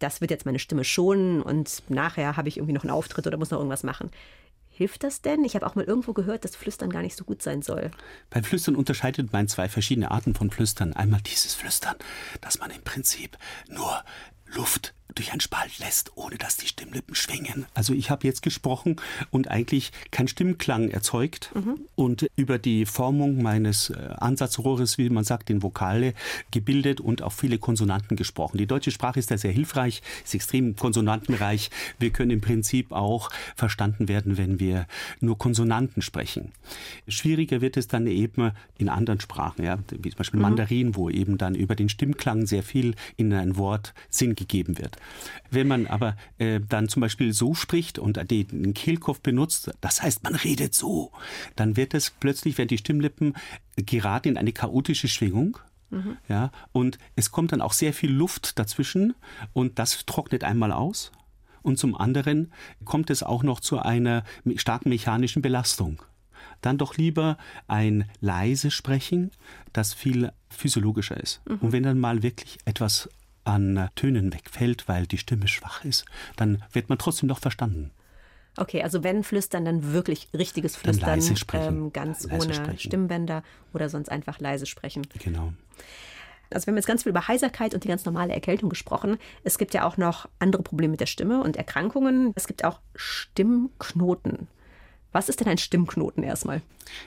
das 0.01 0.21
wird 0.21 0.31
jetzt 0.31 0.45
meine 0.45 0.59
Stimme 0.59 0.83
schonen 0.83 1.41
und 1.41 1.83
nachher 1.89 2.37
habe 2.37 2.49
ich 2.49 2.57
irgendwie 2.57 2.73
noch 2.73 2.83
einen 2.83 2.91
Auftritt 2.91 3.27
oder 3.27 3.37
muss 3.37 3.51
noch 3.51 3.59
irgendwas 3.59 3.83
machen. 3.83 4.11
Hilft 4.69 5.03
das 5.03 5.21
denn? 5.21 5.43
Ich 5.43 5.55
habe 5.55 5.67
auch 5.67 5.75
mal 5.75 5.85
irgendwo 5.85 6.13
gehört, 6.13 6.43
dass 6.43 6.55
Flüstern 6.55 6.89
gar 6.89 7.01
nicht 7.01 7.15
so 7.15 7.23
gut 7.23 7.41
sein 7.41 7.61
soll. 7.61 7.91
Beim 8.29 8.43
Flüstern 8.43 8.75
unterscheidet 8.75 9.31
man 9.31 9.47
zwei 9.47 9.69
verschiedene 9.69 10.09
Arten 10.09 10.33
von 10.33 10.49
Flüstern. 10.49 10.93
Einmal 10.93 11.21
dieses 11.21 11.53
Flüstern, 11.53 11.95
dass 12.39 12.59
man 12.59 12.71
im 12.71 12.81
Prinzip 12.81 13.37
nur 13.67 14.03
Luft 14.55 14.93
durch 15.15 15.31
einen 15.31 15.41
Spalt 15.41 15.79
lässt, 15.79 16.11
ohne 16.15 16.37
dass 16.37 16.57
die 16.57 16.67
Stimmlippen 16.67 17.15
schwingen. 17.15 17.65
Also 17.73 17.93
ich 17.93 18.09
habe 18.09 18.27
jetzt 18.27 18.41
gesprochen 18.41 18.97
und 19.29 19.49
eigentlich 19.49 19.91
kein 20.11 20.27
Stimmklang 20.27 20.89
erzeugt 20.89 21.51
und 21.95 22.27
über 22.35 22.57
die 22.57 22.85
Formung 22.85 23.41
meines 23.41 23.89
äh, 23.89 23.95
Ansatzrohres, 24.17 24.97
wie 24.97 25.09
man 25.09 25.23
sagt, 25.23 25.49
den 25.49 25.63
Vokale 25.63 26.13
gebildet 26.51 26.99
und 26.99 27.21
auch 27.21 27.33
viele 27.33 27.57
Konsonanten 27.57 28.17
gesprochen. 28.17 28.57
Die 28.57 28.67
deutsche 28.67 28.91
Sprache 28.91 29.19
ist 29.19 29.31
da 29.31 29.37
sehr 29.37 29.51
hilfreich, 29.51 30.01
ist 30.23 30.35
extrem 30.35 30.75
konsonantenreich. 30.75 31.69
Wir 31.99 32.11
können 32.11 32.31
im 32.31 32.41
Prinzip 32.41 32.91
auch 32.91 33.29
verstanden 33.55 34.07
werden, 34.07 34.37
wenn 34.37 34.59
wir 34.59 34.87
nur 35.19 35.37
Konsonanten 35.37 36.01
sprechen. 36.01 36.51
Schwieriger 37.07 37.61
wird 37.61 37.77
es 37.77 37.87
dann 37.87 38.07
eben 38.07 38.51
in 38.77 38.89
anderen 38.89 39.19
Sprachen, 39.19 39.63
ja, 39.63 39.77
wie 39.91 40.09
zum 40.09 40.17
Beispiel 40.17 40.37
Mhm. 40.39 40.43
Mandarin, 40.43 40.95
wo 40.95 41.09
eben 41.09 41.37
dann 41.37 41.55
über 41.55 41.75
den 41.75 41.89
Stimmklang 41.89 42.45
sehr 42.45 42.63
viel 42.63 42.95
in 43.17 43.33
ein 43.33 43.57
Wort 43.57 43.93
Sinn 44.09 44.35
gegeben 44.35 44.77
wird. 44.77 44.97
Wenn 45.49 45.67
man 45.67 45.87
aber 45.87 46.15
äh, 46.37 46.59
dann 46.59 46.87
zum 46.87 47.01
Beispiel 47.01 47.33
so 47.33 47.53
spricht 47.53 47.99
und 47.99 48.19
den 48.31 48.73
Kehlkopf 48.73 49.19
benutzt, 49.19 49.71
das 49.81 50.01
heißt, 50.01 50.23
man 50.23 50.35
redet 50.35 50.73
so, 50.73 51.11
dann 51.55 51.75
wird 51.77 51.93
es 51.93 52.09
plötzlich, 52.09 52.57
wenn 52.57 52.67
die 52.67 52.77
Stimmlippen 52.77 53.33
geraten 53.75 54.29
in 54.29 54.37
eine 54.37 54.53
chaotische 54.53 55.07
Schwingung. 55.07 55.57
Mhm. 55.89 56.17
Ja, 56.29 56.51
und 56.71 56.97
es 57.15 57.31
kommt 57.31 57.51
dann 57.51 57.61
auch 57.61 57.73
sehr 57.73 57.93
viel 57.93 58.11
Luft 58.11 58.57
dazwischen 58.57 59.13
und 59.53 59.77
das 59.77 60.05
trocknet 60.05 60.43
einmal 60.43 60.71
aus. 60.71 61.11
Und 61.63 61.77
zum 61.77 61.95
anderen 61.95 62.51
kommt 62.85 63.09
es 63.09 63.23
auch 63.23 63.43
noch 63.43 63.59
zu 63.59 63.79
einer 63.79 64.23
starken 64.55 64.89
mechanischen 64.89 65.41
Belastung. 65.41 66.01
Dann 66.61 66.77
doch 66.77 66.97
lieber 66.97 67.37
ein 67.67 68.09
leise 68.19 68.71
Sprechen, 68.71 69.31
das 69.73 69.93
viel 69.93 70.31
physiologischer 70.49 71.17
ist. 71.17 71.41
Mhm. 71.47 71.57
Und 71.59 71.71
wenn 71.71 71.83
dann 71.83 71.99
mal 71.99 72.23
wirklich 72.23 72.59
etwas 72.65 73.09
an 73.43 73.89
Tönen 73.95 74.33
wegfällt, 74.33 74.87
weil 74.87 75.07
die 75.07 75.17
Stimme 75.17 75.47
schwach 75.47 75.83
ist, 75.85 76.05
dann 76.35 76.63
wird 76.71 76.89
man 76.89 76.97
trotzdem 76.97 77.27
noch 77.27 77.39
verstanden. 77.39 77.91
Okay, 78.57 78.83
also 78.83 79.03
wenn 79.03 79.23
Flüstern, 79.23 79.63
dann 79.63 79.93
wirklich 79.93 80.27
richtiges 80.33 80.73
Dann 80.73 80.81
Flüstern, 80.81 81.09
leise 81.09 81.35
sprechen. 81.37 81.77
Ähm, 81.77 81.93
ganz 81.93 82.25
Leise 82.25 82.45
ohne 82.45 82.53
sprechen. 82.53 82.79
Stimmbänder 82.79 83.43
oder 83.73 83.87
sonst 83.87 84.09
einfach 84.09 84.39
leise 84.39 84.65
sprechen. 84.65 85.07
Genau. 85.23 85.53
Also 86.53 86.67
wir 86.67 86.71
haben 86.71 86.77
jetzt 86.77 86.87
ganz 86.87 87.03
viel 87.03 87.11
über 87.11 87.29
Heiserkeit 87.29 87.73
und 87.73 87.85
die 87.85 87.87
ganz 87.87 88.03
normale 88.03 88.33
Erkältung 88.33 88.69
gesprochen. 88.69 89.17
Es 89.43 89.57
gibt 89.57 89.73
ja 89.73 89.85
auch 89.85 89.95
noch 89.95 90.27
andere 90.39 90.63
Probleme 90.63 90.91
mit 90.91 90.99
der 90.99 91.05
Stimme 91.05 91.41
und 91.41 91.55
Erkrankungen. 91.55 92.33
Es 92.35 92.45
gibt 92.45 92.65
auch 92.65 92.81
Stimmknoten. 92.93 94.47
Was 95.11 95.29
ist 95.29 95.39
denn 95.39 95.47
ein 95.47 95.57
Stimmknoten 95.57 96.23
erstmal? 96.23 96.61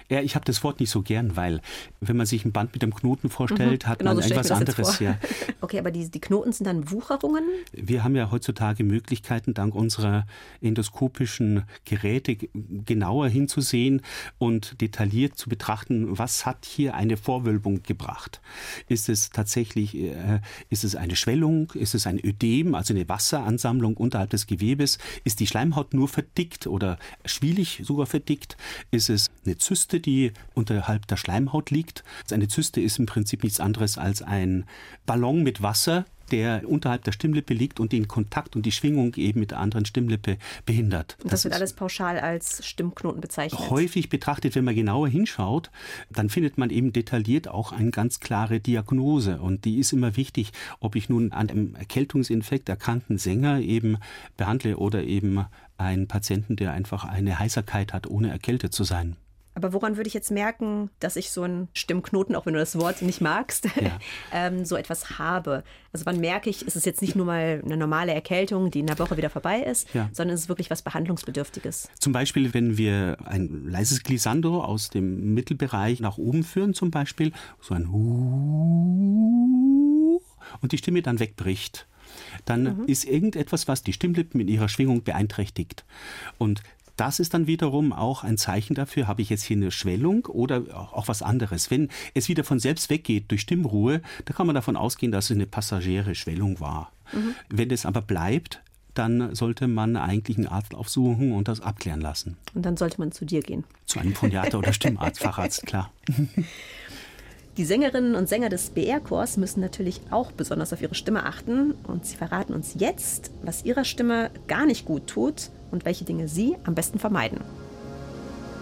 Ja, 0.08 0.20
ich 0.20 0.34
habe 0.34 0.44
das 0.44 0.64
Wort 0.64 0.80
nicht 0.80 0.90
so 0.90 1.02
gern, 1.02 1.36
weil 1.36 1.60
wenn 2.00 2.16
man 2.16 2.26
sich 2.26 2.44
ein 2.44 2.52
Band 2.52 2.72
mit 2.72 2.82
einem 2.82 2.94
Knoten 2.94 3.28
vorstellt, 3.28 3.84
Mhm, 3.84 3.88
hat 3.88 3.98
genau 3.98 4.14
man 4.14 4.22
so 4.22 4.30
etwas 4.30 4.50
anderes. 4.50 4.98
Ja. 4.98 5.18
Okay, 5.60 5.78
aber 5.78 5.90
die, 5.90 6.10
die 6.10 6.20
Knoten 6.20 6.52
sind 6.52 6.66
dann 6.66 6.90
Wucherungen? 6.90 7.42
Wir 7.72 8.04
haben 8.04 8.14
ja 8.16 8.30
heutzutage 8.30 8.84
Möglichkeiten, 8.84 9.54
dank 9.54 9.74
unserer 9.74 10.26
endoskopischen 10.60 11.64
Geräte 11.86 12.36
genauer 12.36 13.28
hinzusehen 13.28 14.02
und 14.36 14.78
detailliert 14.82 15.38
zu 15.38 15.48
betrachten, 15.48 16.18
was 16.18 16.44
hat 16.44 16.66
hier 16.66 16.94
eine 16.94 17.16
Vorwölbung 17.16 17.82
gebracht. 17.82 18.42
Ist 18.88 19.08
es 19.08 19.30
tatsächlich, 19.30 19.96
äh, 19.96 20.40
ist 20.68 20.84
es 20.84 20.96
eine 20.96 21.16
Schwellung, 21.16 21.72
ist 21.72 21.94
es 21.94 22.06
ein 22.06 22.18
Ödem, 22.22 22.74
also 22.74 22.92
eine 22.92 23.08
Wasseransammlung 23.08 23.96
unterhalb 23.96 24.30
des 24.30 24.46
Gewebes? 24.46 24.98
Ist 25.24 25.40
die 25.40 25.46
Schleimhaut 25.46 25.94
nur 25.94 26.08
verdickt 26.08 26.66
oder 26.66 26.98
schwielig 27.24 27.80
sogar 27.94 28.06
verdickt? 28.06 28.56
Ist 28.90 29.08
es 29.08 29.30
eine 29.46 29.56
Zyste, 29.56 30.00
die 30.00 30.32
unterhalb 30.54 31.06
der 31.06 31.16
Schleimhaut 31.16 31.70
liegt? 31.70 32.02
Eine 32.30 32.48
Zyste 32.48 32.80
ist 32.80 32.98
im 32.98 33.06
Prinzip 33.06 33.44
nichts 33.44 33.60
anderes 33.60 33.98
als 33.98 34.20
ein 34.20 34.64
Ballon 35.06 35.44
mit 35.44 35.62
Wasser, 35.62 36.04
der 36.30 36.68
unterhalb 36.68 37.04
der 37.04 37.12
Stimmlippe 37.12 37.54
liegt 37.54 37.80
und 37.80 37.92
den 37.92 38.08
Kontakt 38.08 38.56
und 38.56 38.66
die 38.66 38.72
Schwingung 38.72 39.14
eben 39.14 39.40
mit 39.40 39.50
der 39.50 39.58
anderen 39.58 39.84
Stimmlippe 39.84 40.38
behindert. 40.66 41.16
Und 41.22 41.32
das, 41.32 41.44
wird 41.44 41.54
ist 41.54 41.60
alles 41.60 41.72
pauschal 41.74 42.18
als 42.18 42.66
Stimmknoten 42.66 43.20
bezeichnet. 43.20 43.70
häufig 43.70 44.08
betrachtet, 44.08 44.54
wenn 44.54 44.64
man 44.64 44.74
genauer 44.74 45.08
hinschaut, 45.08 45.70
dann 46.10 46.30
findet 46.30 46.58
man 46.58 46.70
eben 46.70 46.92
detailliert 46.92 47.48
auch 47.48 47.72
eine 47.72 47.90
ganz 47.90 48.20
klare 48.20 48.58
Diagnose. 48.58 49.40
Und 49.40 49.64
die 49.64 49.78
ist 49.78 49.92
immer 49.92 50.16
wichtig, 50.16 50.52
ob 50.80 50.96
ich 50.96 51.08
nun 51.08 51.32
an 51.32 51.50
einem 51.50 51.74
Erkältungsinfekt 51.74 52.68
erkannten 52.68 53.18
Sänger 53.18 53.60
eben 53.60 53.98
behandle 54.36 54.78
oder 54.78 55.04
eben 55.04 55.44
einen 55.76 56.08
Patienten, 56.08 56.56
der 56.56 56.72
einfach 56.72 57.04
eine 57.04 57.38
Heiserkeit 57.38 57.92
hat, 57.92 58.06
ohne 58.08 58.30
erkältet 58.30 58.72
zu 58.72 58.84
sein. 58.84 59.16
Aber 59.56 59.72
woran 59.72 59.96
würde 59.96 60.08
ich 60.08 60.14
jetzt 60.14 60.32
merken, 60.32 60.90
dass 60.98 61.14
ich 61.14 61.30
so 61.30 61.42
einen 61.42 61.68
Stimmknoten, 61.74 62.34
auch 62.34 62.44
wenn 62.44 62.54
du 62.54 62.58
das 62.58 62.76
Wort 62.76 63.02
nicht 63.02 63.20
magst, 63.20 63.68
ähm, 64.32 64.64
so 64.64 64.74
etwas 64.74 65.20
habe? 65.20 65.62
Also 65.92 66.06
wann 66.06 66.18
merke 66.18 66.50
ich, 66.50 66.66
ist 66.66 66.74
es 66.74 66.84
jetzt 66.84 67.00
nicht 67.02 67.14
nur 67.14 67.24
mal 67.24 67.62
eine 67.64 67.76
normale 67.76 68.12
Erkältung, 68.12 68.72
die 68.72 68.80
in 68.80 68.88
der 68.88 68.98
Woche 68.98 69.16
wieder 69.16 69.30
vorbei 69.30 69.60
ist, 69.60 69.94
Ja. 69.94 70.10
sondern 70.12 70.34
es 70.34 70.40
ist 70.42 70.48
wirklich 70.48 70.70
was 70.70 70.82
Behandlungsbedürftiges? 70.82 71.88
Zum 72.00 72.12
Beispiel, 72.12 72.52
wenn 72.52 72.76
wir 72.78 73.16
ein 73.26 73.68
leises 73.68 74.02
Glissando 74.02 74.60
aus 74.60 74.90
dem 74.90 75.34
Mittelbereich 75.34 76.00
nach 76.00 76.18
oben 76.18 76.42
führen, 76.42 76.74
zum 76.74 76.90
Beispiel, 76.90 77.30
so 77.60 77.74
ein 77.74 77.92
Hu 79.24 80.20
und 80.60 80.72
die 80.72 80.78
Stimme 80.78 81.00
dann 81.02 81.20
wegbricht, 81.20 81.86
dann 82.44 82.84
ist 82.86 83.04
irgendetwas, 83.04 83.68
was 83.68 83.82
die 83.82 83.92
Stimmlippen 83.92 84.40
in 84.40 84.48
ihrer 84.48 84.68
Schwingung 84.68 85.02
beeinträchtigt. 85.02 85.84
Und 86.38 86.62
das 86.96 87.18
ist 87.18 87.34
dann 87.34 87.46
wiederum 87.46 87.92
auch 87.92 88.22
ein 88.22 88.38
Zeichen 88.38 88.74
dafür, 88.74 89.08
habe 89.08 89.22
ich 89.22 89.30
jetzt 89.30 89.42
hier 89.42 89.56
eine 89.56 89.70
Schwellung 89.70 90.26
oder 90.26 90.62
auch 90.74 91.08
was 91.08 91.22
anderes. 91.22 91.70
Wenn 91.70 91.88
es 92.14 92.28
wieder 92.28 92.44
von 92.44 92.60
selbst 92.60 92.88
weggeht 92.88 93.30
durch 93.30 93.40
Stimmruhe, 93.40 94.00
dann 94.24 94.36
kann 94.36 94.46
man 94.46 94.54
davon 94.54 94.76
ausgehen, 94.76 95.10
dass 95.10 95.26
es 95.26 95.32
eine 95.32 95.46
passagiere 95.46 96.14
Schwellung 96.14 96.60
war. 96.60 96.92
Mhm. 97.12 97.34
Wenn 97.48 97.70
es 97.70 97.84
aber 97.84 98.00
bleibt, 98.00 98.60
dann 98.94 99.34
sollte 99.34 99.66
man 99.66 99.96
eigentlich 99.96 100.36
einen 100.36 100.46
Arzt 100.46 100.74
aufsuchen 100.74 101.32
und 101.32 101.48
das 101.48 101.60
abklären 101.60 102.00
lassen. 102.00 102.36
Und 102.54 102.64
dann 102.64 102.76
sollte 102.76 103.00
man 103.00 103.10
zu 103.10 103.24
dir 103.24 103.42
gehen. 103.42 103.64
Zu 103.86 103.98
einem 103.98 104.14
Phoniater 104.14 104.58
oder 104.58 104.72
Stimmarzt, 104.72 105.20
Facharzt, 105.20 105.66
klar. 105.66 105.90
Die 107.56 107.64
Sängerinnen 107.64 108.16
und 108.16 108.28
Sänger 108.28 108.48
des 108.48 108.70
BR-Chors 108.70 109.36
müssen 109.36 109.60
natürlich 109.60 110.00
auch 110.10 110.32
besonders 110.32 110.72
auf 110.72 110.82
ihre 110.82 110.96
Stimme 110.96 111.24
achten. 111.24 111.72
Und 111.86 112.04
sie 112.04 112.16
verraten 112.16 112.52
uns 112.52 112.74
jetzt, 112.78 113.30
was 113.42 113.64
ihrer 113.64 113.84
Stimme 113.84 114.30
gar 114.48 114.66
nicht 114.66 114.84
gut 114.84 115.06
tut 115.06 115.50
und 115.70 115.84
welche 115.84 116.04
Dinge 116.04 116.26
sie 116.26 116.56
am 116.64 116.74
besten 116.74 116.98
vermeiden. 116.98 117.40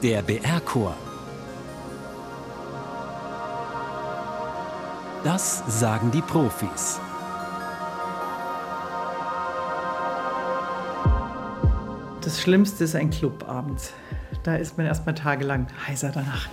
Der 0.03 0.21
BR-Chor. 0.21 0.95
Das 5.25 5.63
sagen 5.81 6.11
die 6.11 6.21
Profis. 6.21 7.01
Das 12.21 12.41
Schlimmste 12.41 12.85
ist 12.85 12.95
ein 12.95 13.09
Club 13.09 13.49
abends. 13.49 13.95
Da 14.43 14.57
ist 14.57 14.77
man 14.77 14.87
erstmal 14.87 15.15
tagelang 15.15 15.67
heiser 15.87 16.11
danach. 16.13 16.49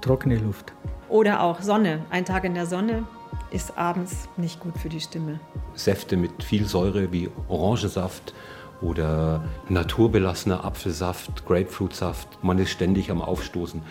Trockene 0.00 0.38
Luft. 0.38 0.72
Oder 1.10 1.42
auch 1.42 1.60
Sonne. 1.60 2.04
Ein 2.10 2.24
Tag 2.24 2.44
in 2.44 2.54
der 2.54 2.66
Sonne 2.66 3.04
ist 3.50 3.76
abends 3.76 4.28
nicht 4.36 4.60
gut 4.60 4.78
für 4.78 4.88
die 4.88 5.00
Stimme. 5.00 5.40
Säfte 5.74 6.16
mit 6.16 6.44
viel 6.44 6.66
Säure 6.66 7.10
wie 7.10 7.28
Orangensaft 7.48 8.32
oder 8.80 9.42
naturbelassener 9.68 10.64
Apfelsaft, 10.64 11.44
Grapefruitsaft. 11.46 12.42
Man 12.42 12.58
ist 12.58 12.70
ständig 12.70 13.10
am 13.10 13.20
Aufstoßen. 13.20 13.82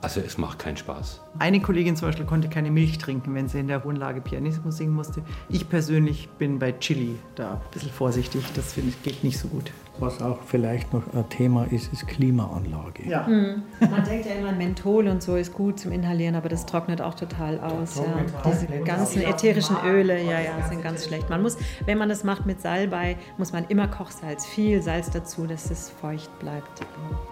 Also 0.00 0.20
es 0.20 0.36
macht 0.36 0.58
keinen 0.58 0.76
Spaß. 0.76 1.22
Eine 1.38 1.62
Kollegin 1.62 1.96
zum 1.96 2.08
Beispiel 2.08 2.26
konnte 2.26 2.48
keine 2.48 2.72
Milch 2.72 2.98
trinken, 2.98 3.34
wenn 3.34 3.48
sie 3.48 3.60
in 3.60 3.68
der 3.68 3.84
hohen 3.84 3.96
Lage 3.96 4.20
Pianismus 4.20 4.76
singen 4.76 4.94
musste. 4.94 5.22
Ich 5.48 5.68
persönlich 5.68 6.28
bin 6.38 6.58
bei 6.58 6.72
Chili 6.72 7.14
da 7.36 7.52
ein 7.52 7.60
bisschen 7.70 7.90
vorsichtig. 7.90 8.44
Das 8.54 8.72
finde 8.72 8.90
ich 8.90 9.02
geht 9.02 9.22
nicht 9.22 9.38
so 9.38 9.46
gut. 9.46 9.70
Was 10.00 10.20
auch 10.20 10.38
vielleicht 10.44 10.92
noch 10.92 11.02
ein 11.14 11.28
Thema 11.28 11.66
ist, 11.70 11.92
ist 11.92 12.08
Klimaanlage. 12.08 13.08
Ja. 13.08 13.26
Hm. 13.26 13.62
Man 13.80 14.02
denkt 14.04 14.26
ja 14.26 14.32
immer, 14.34 14.50
Menthol 14.50 15.06
und 15.06 15.22
so 15.22 15.36
ist 15.36 15.52
gut 15.52 15.78
zum 15.78 15.92
Inhalieren, 15.92 16.34
aber 16.34 16.48
das 16.48 16.66
trocknet 16.66 17.00
auch 17.00 17.14
total 17.14 17.60
aus. 17.60 17.96
Ja. 17.96 18.02
Diese 18.50 18.66
ganzen 18.84 19.22
ätherischen 19.22 19.76
Öle, 19.86 20.20
ja, 20.20 20.40
ja, 20.40 20.66
sind 20.68 20.82
ganz 20.82 21.06
schlecht. 21.06 21.30
Man 21.30 21.42
muss, 21.42 21.56
wenn 21.86 21.96
man 21.96 22.08
das 22.08 22.24
macht 22.24 22.44
mit 22.44 22.60
Salbei, 22.60 23.16
muss 23.38 23.52
man 23.52 23.66
immer 23.68 23.86
Kochsalz, 23.86 24.44
viel 24.46 24.82
Salz 24.82 25.10
dazu, 25.10 25.46
dass 25.46 25.70
es 25.70 25.90
feucht 25.90 26.36
bleibt. 26.40 26.80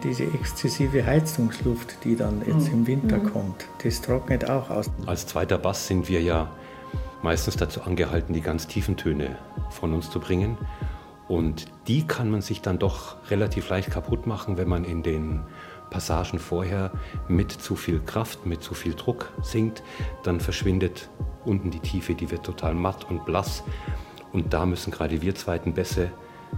Diese 0.04 0.22
exzessive 0.24 1.04
Heizungsluft, 1.04 2.04
die 2.04 2.14
dann 2.14 2.42
jetzt 2.46 2.68
Mhm. 2.68 2.74
im 2.80 2.86
Winter 2.86 3.18
Mhm. 3.18 3.32
kommt, 3.32 3.66
das 3.82 4.00
trocknet 4.00 4.48
auch 4.48 4.70
aus. 4.70 4.88
Als 5.06 5.26
zweiter 5.26 5.58
Bass 5.58 5.88
sind 5.88 6.08
wir 6.08 6.22
ja 6.22 6.48
meistens 7.22 7.56
dazu 7.56 7.82
angehalten, 7.82 8.32
die 8.34 8.40
ganz 8.40 8.68
tiefen 8.68 8.96
Töne 8.96 9.36
von 9.70 9.92
uns 9.94 10.10
zu 10.10 10.20
bringen. 10.20 10.56
Und 11.32 11.64
die 11.88 12.06
kann 12.06 12.30
man 12.30 12.42
sich 12.42 12.60
dann 12.60 12.78
doch 12.78 13.16
relativ 13.30 13.70
leicht 13.70 13.90
kaputt 13.90 14.26
machen, 14.26 14.58
wenn 14.58 14.68
man 14.68 14.84
in 14.84 15.02
den 15.02 15.40
Passagen 15.88 16.38
vorher 16.38 16.92
mit 17.26 17.50
zu 17.50 17.74
viel 17.74 18.00
Kraft, 18.00 18.44
mit 18.44 18.62
zu 18.62 18.74
viel 18.74 18.92
Druck 18.92 19.32
singt. 19.40 19.82
Dann 20.24 20.40
verschwindet 20.40 21.08
unten 21.46 21.70
die 21.70 21.80
Tiefe, 21.80 22.14
die 22.14 22.30
wird 22.30 22.44
total 22.44 22.74
matt 22.74 23.08
und 23.08 23.24
blass. 23.24 23.64
Und 24.34 24.52
da 24.52 24.66
müssen 24.66 24.90
gerade 24.90 25.22
wir 25.22 25.34
zweiten 25.34 25.72
Bässe 25.72 26.10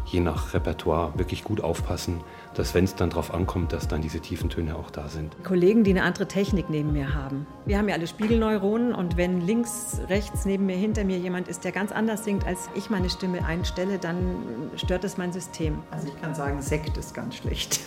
je 0.06 0.20
nach 0.20 0.54
Repertoire 0.54 1.12
wirklich 1.18 1.44
gut 1.44 1.60
aufpassen, 1.60 2.20
dass 2.54 2.74
wenn 2.74 2.84
es 2.84 2.94
dann 2.94 3.10
darauf 3.10 3.32
ankommt, 3.32 3.72
dass 3.72 3.88
dann 3.88 4.02
diese 4.02 4.20
tiefen 4.20 4.50
Töne 4.50 4.76
auch 4.76 4.90
da 4.90 5.08
sind. 5.08 5.36
Kollegen, 5.44 5.84
die 5.84 5.90
eine 5.90 6.02
andere 6.02 6.28
Technik 6.28 6.70
neben 6.70 6.92
mir 6.92 7.14
haben. 7.14 7.46
Wir 7.64 7.78
haben 7.78 7.88
ja 7.88 7.94
alle 7.94 8.06
Spiegelneuronen 8.06 8.94
und 8.94 9.16
wenn 9.16 9.40
links, 9.40 10.00
rechts 10.08 10.44
neben 10.44 10.66
mir, 10.66 10.76
hinter 10.76 11.04
mir 11.04 11.18
jemand 11.18 11.48
ist, 11.48 11.64
der 11.64 11.72
ganz 11.72 11.92
anders 11.92 12.24
singt, 12.24 12.46
als 12.46 12.68
ich 12.74 12.90
meine 12.90 13.10
Stimme 13.10 13.44
einstelle, 13.44 13.98
dann 13.98 14.36
stört 14.76 15.04
es 15.04 15.16
mein 15.16 15.32
System. 15.32 15.78
Also 15.90 16.08
ich 16.08 16.20
kann 16.20 16.34
sagen, 16.34 16.60
Sekt 16.62 16.96
ist 16.96 17.14
ganz 17.14 17.36
schlecht. 17.36 17.80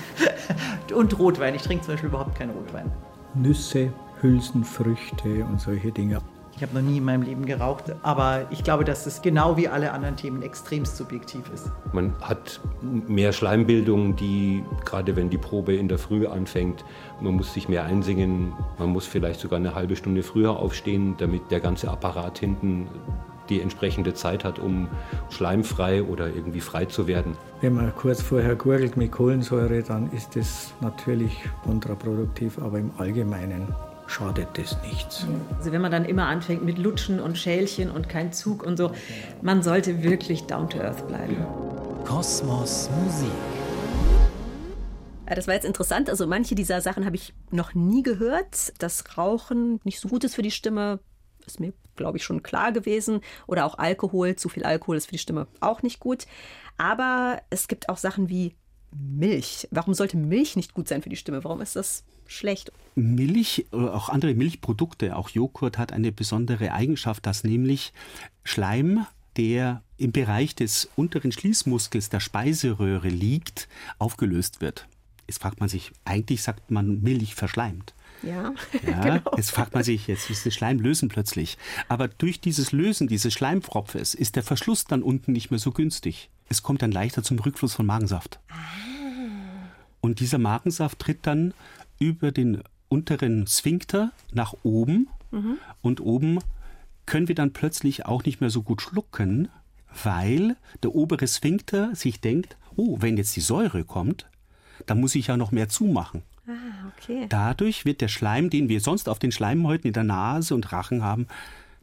Und 0.93 1.17
Rotwein. 1.20 1.56
Ich 1.56 1.62
trinke 1.62 1.86
zum 1.86 1.93
Beispiel 1.93 2.10
überhaupt 2.10 2.36
keinen 2.36 2.52
Rotwein. 2.52 2.91
Nüsse, 3.36 3.91
Hülsenfrüchte 4.22 5.46
und 5.46 5.60
solche 5.62 5.91
Dinge. 5.91 6.22
Ich 6.58 6.63
habe 6.63 6.74
noch 6.74 6.82
nie 6.82 6.98
in 6.98 7.06
meinem 7.06 7.22
Leben 7.22 7.46
geraucht, 7.46 7.84
aber 8.02 8.48
ich 8.50 8.63
glaube, 8.63 8.84
dass 8.84 9.06
es 9.06 9.22
genau 9.22 9.58
wie 9.58 9.67
alle 9.67 9.91
anderen 9.91 10.15
Themen 10.15 10.41
extremst 10.41 10.98
subjektiv 10.98 11.43
ist. 11.54 11.70
Man 11.93 12.15
hat 12.20 12.60
mehr 12.82 13.32
Schleimbildung, 13.32 14.15
die 14.15 14.63
gerade 14.84 15.15
wenn 15.15 15.30
die 15.30 15.38
Probe 15.38 15.76
in 15.76 15.88
der 15.88 16.00
Früh 16.00 16.26
anfängt, 16.26 16.84
man 17.22 17.36
muss 17.36 17.54
sich 17.54 17.70
mehr 17.70 17.84
einsingen, 17.84 18.54
man 18.80 18.89
muss 18.89 19.06
vielleicht 19.06 19.39
sogar 19.39 19.60
eine 19.60 19.76
halbe 19.76 19.96
Stunde 19.96 20.24
früher 20.24 20.58
aufstehen, 20.58 21.13
damit 21.20 21.52
der 21.52 21.60
ganze 21.60 21.91
Apparat 21.91 22.39
hinten 22.39 22.88
die 23.50 23.62
entsprechende 23.62 24.15
Zeit 24.15 24.43
hat, 24.43 24.58
um 24.58 24.88
schleimfrei 25.30 26.02
oder 26.02 26.26
irgendwie 26.26 26.62
frei 26.62 26.86
zu 26.86 27.06
werden. 27.06 27.38
Wenn 27.62 27.76
man 27.76 27.96
kurz 27.96 28.24
vorher 28.24 28.56
gurgelt 28.56 28.98
mit 28.98 29.12
Kohlensäure, 29.12 29.84
dann 29.84 30.12
ist 30.12 30.36
das 30.36 30.74
natürlich 30.82 31.38
kontraproduktiv, 31.63 32.58
aber 32.58 32.80
im 32.80 32.89
Allgemeinen 32.98 33.76
schadet 34.08 34.48
das 34.54 34.82
nichts. 34.84 35.26
Also 35.58 35.72
wenn 35.72 35.82
man 35.82 35.91
dann 35.91 36.06
immer 36.06 36.28
anfängt 36.28 36.63
mit 36.63 36.78
Lutschen 36.78 37.20
und 37.20 37.38
Schälchen 37.38 37.91
und 37.91 38.10
kein 38.10 38.34
Zug 38.34 38.63
und 38.63 38.78
so, 38.78 38.91
man 39.41 39.62
sollte 39.62 40.02
wirklich 40.04 40.43
down 40.43 40.70
to 40.70 40.80
earth 40.80 41.08
bleiben. 41.08 41.46
Kosmos 42.06 42.89
Musik. 43.04 43.32
Ja, 45.28 45.36
das 45.36 45.48
war 45.48 45.56
jetzt 45.56 45.65
interessant. 45.65 46.10
Also 46.10 46.26
manche 46.26 46.56
dieser 46.56 46.80
Sachen 46.80 47.06
habe 47.06 47.17
ich 47.17 47.34
noch 47.52 47.74
nie 47.74 48.02
gehört. 48.02 48.74
Dass 48.82 49.17
Rauchen 49.17 49.82
nicht 49.84 50.00
so 50.00 50.08
gut 50.08 50.24
ist 50.24 50.36
für 50.36 50.41
die 50.41 50.52
Stimme, 50.52 51.00
ist 51.46 51.60
mir, 51.60 51.74
glaube 51.98 52.17
ich, 52.17 52.24
schon 52.24 52.43
klar 52.43 52.72
gewesen. 52.72 53.20
Oder 53.46 53.65
auch 53.65 53.78
Alkohol, 53.78 54.38
zu 54.38 54.48
viel 54.48 54.63
Alkohol 54.63 54.96
ist 54.96 55.08
für 55.08 55.12
die 55.12 55.17
Stimme 55.17 55.48
auch 55.60 55.82
nicht 55.82 56.00
gut. 56.00 56.28
Aber 56.78 57.41
es 57.50 57.67
gibt 57.67 57.89
auch 57.89 57.98
Sachen 57.98 58.30
wie 58.30 58.56
Milch. 58.91 59.67
Warum 59.71 59.93
sollte 59.93 60.17
Milch 60.17 60.56
nicht 60.56 60.73
gut 60.73 60.88
sein 60.88 61.02
für 61.02 61.10
die 61.10 61.15
Stimme? 61.15 61.43
Warum 61.43 61.62
ist 61.62 61.76
das 61.76 62.04
schlecht? 62.26 62.71
Milch 62.95 63.65
oder 63.71 63.93
auch 63.93 64.10
andere 64.10 64.34
Milchprodukte, 64.34 65.15
auch 65.15 65.30
Joghurt 65.30 65.78
hat 65.78 65.91
eine 65.93 66.12
besondere 66.12 66.73
Eigenschaft, 66.73 67.26
dass 67.26 67.43
nämlich 67.43 67.93
Schleim, 68.43 69.06
der 69.38 69.84
im 69.97 70.12
Bereich 70.12 70.56
des 70.56 70.89
unteren 70.95 71.32
Schließmuskels 71.32 72.10
der 72.10 72.19
Speiseröhre 72.19 73.10
liegt, 73.10 73.67
aufgelöst 74.00 74.62
wird. 74.62 74.88
Jetzt 75.28 75.41
fragt 75.41 75.60
man 75.60 75.69
sich, 75.69 75.91
eigentlich 76.06 76.41
sagt 76.41 76.71
man 76.71 77.02
Milch 77.02 77.36
verschleimt. 77.36 77.93
Ja, 78.23 78.54
Ja, 78.88 79.02
genau. 79.02 79.36
Jetzt 79.36 79.52
fragt 79.52 79.73
man 79.73 79.84
sich, 79.84 80.08
jetzt 80.08 80.30
ist 80.30 80.45
das 80.45 80.54
Schleim 80.54 80.80
lösen 80.80 81.10
plötzlich. 81.10 81.58
Aber 81.88 82.08
durch 82.08 82.39
dieses 82.39 82.71
Lösen 82.71 83.08
dieses 83.08 83.34
Schleimpfropfes 83.34 84.13
ist 84.13 84.36
der 84.36 84.43
Verschluss 84.43 84.86
dann 84.86 85.04
unten 85.04 85.34
nicht 85.34 85.52
mehr 85.52 85.60
so 85.60 85.71
günstig. 85.71 86.30
Es 86.49 86.63
kommt 86.63 86.81
dann 86.81 86.91
leichter 86.91 87.23
zum 87.23 87.39
Rückfluss 87.39 87.73
von 87.73 87.86
Magensaft. 87.86 88.39
Und 90.01 90.19
dieser 90.19 90.38
Magensaft 90.38 90.99
tritt 90.99 91.25
dann 91.27 91.53
über 91.99 92.31
den 92.31 92.62
unteren 92.89 93.47
Sphinkter 93.47 94.12
nach 94.31 94.53
oben 94.63 95.07
Mhm. 95.31 95.57
und 95.81 95.99
oben 95.99 96.39
können 97.05 97.27
wir 97.27 97.36
dann 97.36 97.51
plötzlich 97.51 98.05
auch 98.05 98.23
nicht 98.23 98.39
mehr 98.39 98.49
so 98.49 98.63
gut 98.63 98.81
schlucken, 98.81 99.49
weil 100.03 100.55
der 100.83 100.95
obere 100.95 101.27
Sphinkter 101.27 101.93
sich 101.95 102.21
denkt, 102.21 102.55
oh, 102.77 102.97
wenn 103.01 103.17
jetzt 103.17 103.36
die 103.36 103.41
Säure 103.41 103.83
kommt, 103.83 104.25
dann 104.86 105.01
muss 105.01 105.15
ich 105.15 105.27
ja 105.27 105.36
noch 105.36 105.51
mehr 105.51 105.67
zumachen. 105.67 106.21
Ah, 106.47 106.51
okay. 106.97 107.25
Dadurch 107.27 107.83
wird 107.83 107.99
der 107.99 108.07
Schleim, 108.07 108.49
den 108.49 108.69
wir 108.69 108.79
sonst 108.79 109.10
auf 109.10 109.19
den 109.19 109.33
Schleimhäuten 109.33 109.88
in 109.88 109.93
der 109.93 110.03
Nase 110.03 110.55
und 110.55 110.71
Rachen 110.71 111.03
haben, 111.03 111.27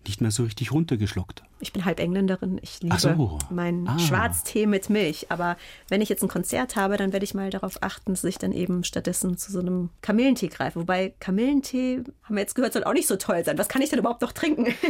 nicht 0.07 0.21
mehr 0.21 0.31
so 0.31 0.45
richtig 0.45 0.73
runtergeschluckt. 0.73 1.43
Ich 1.61 1.73
bin 1.73 1.85
halb 1.85 1.99
Engländerin. 2.01 2.59
Ich 2.63 2.81
liebe 2.83 2.99
so. 2.99 3.39
meinen 3.51 3.89
Ah. 3.89 3.99
Schwarztee 3.99 4.67
mit 4.67 4.91
Milch. 4.91 5.31
Aber 5.31 5.57
wenn 5.89 6.01
ich 6.01 6.09
jetzt 6.09 6.23
ein 6.23 6.29
Konzert 6.29 6.77
habe, 6.77 6.97
dann 6.97 7.13
werde 7.13 7.25
ich 7.25 7.35
mal 7.35 7.51
darauf 7.51 7.83
achten, 7.83 8.13
dass 8.13 8.25
ich 8.25 8.39
dann 8.39 8.53
eben 8.53 8.85
stattdessen 8.85 9.37
zu 9.39 9.51
so 9.53 9.61
einem 9.61 9.91
Kamillentee 10.03 10.49
greife. 10.49 10.81
Wobei 10.81 11.15
Kamillentee, 11.21 12.01
haben 12.25 12.35
wir 12.37 12.41
jetzt 12.43 12.55
gehört, 12.55 12.73
soll 12.75 12.85
auch 12.85 12.93
nicht 12.93 13.09
so 13.09 13.17
toll 13.17 13.45
sein. 13.45 13.57
Was 13.59 13.69
kann 13.69 13.83
ich 13.83 13.91
denn 13.91 13.99
überhaupt 13.99 14.23
noch 14.23 14.33
trinken? 14.33 14.67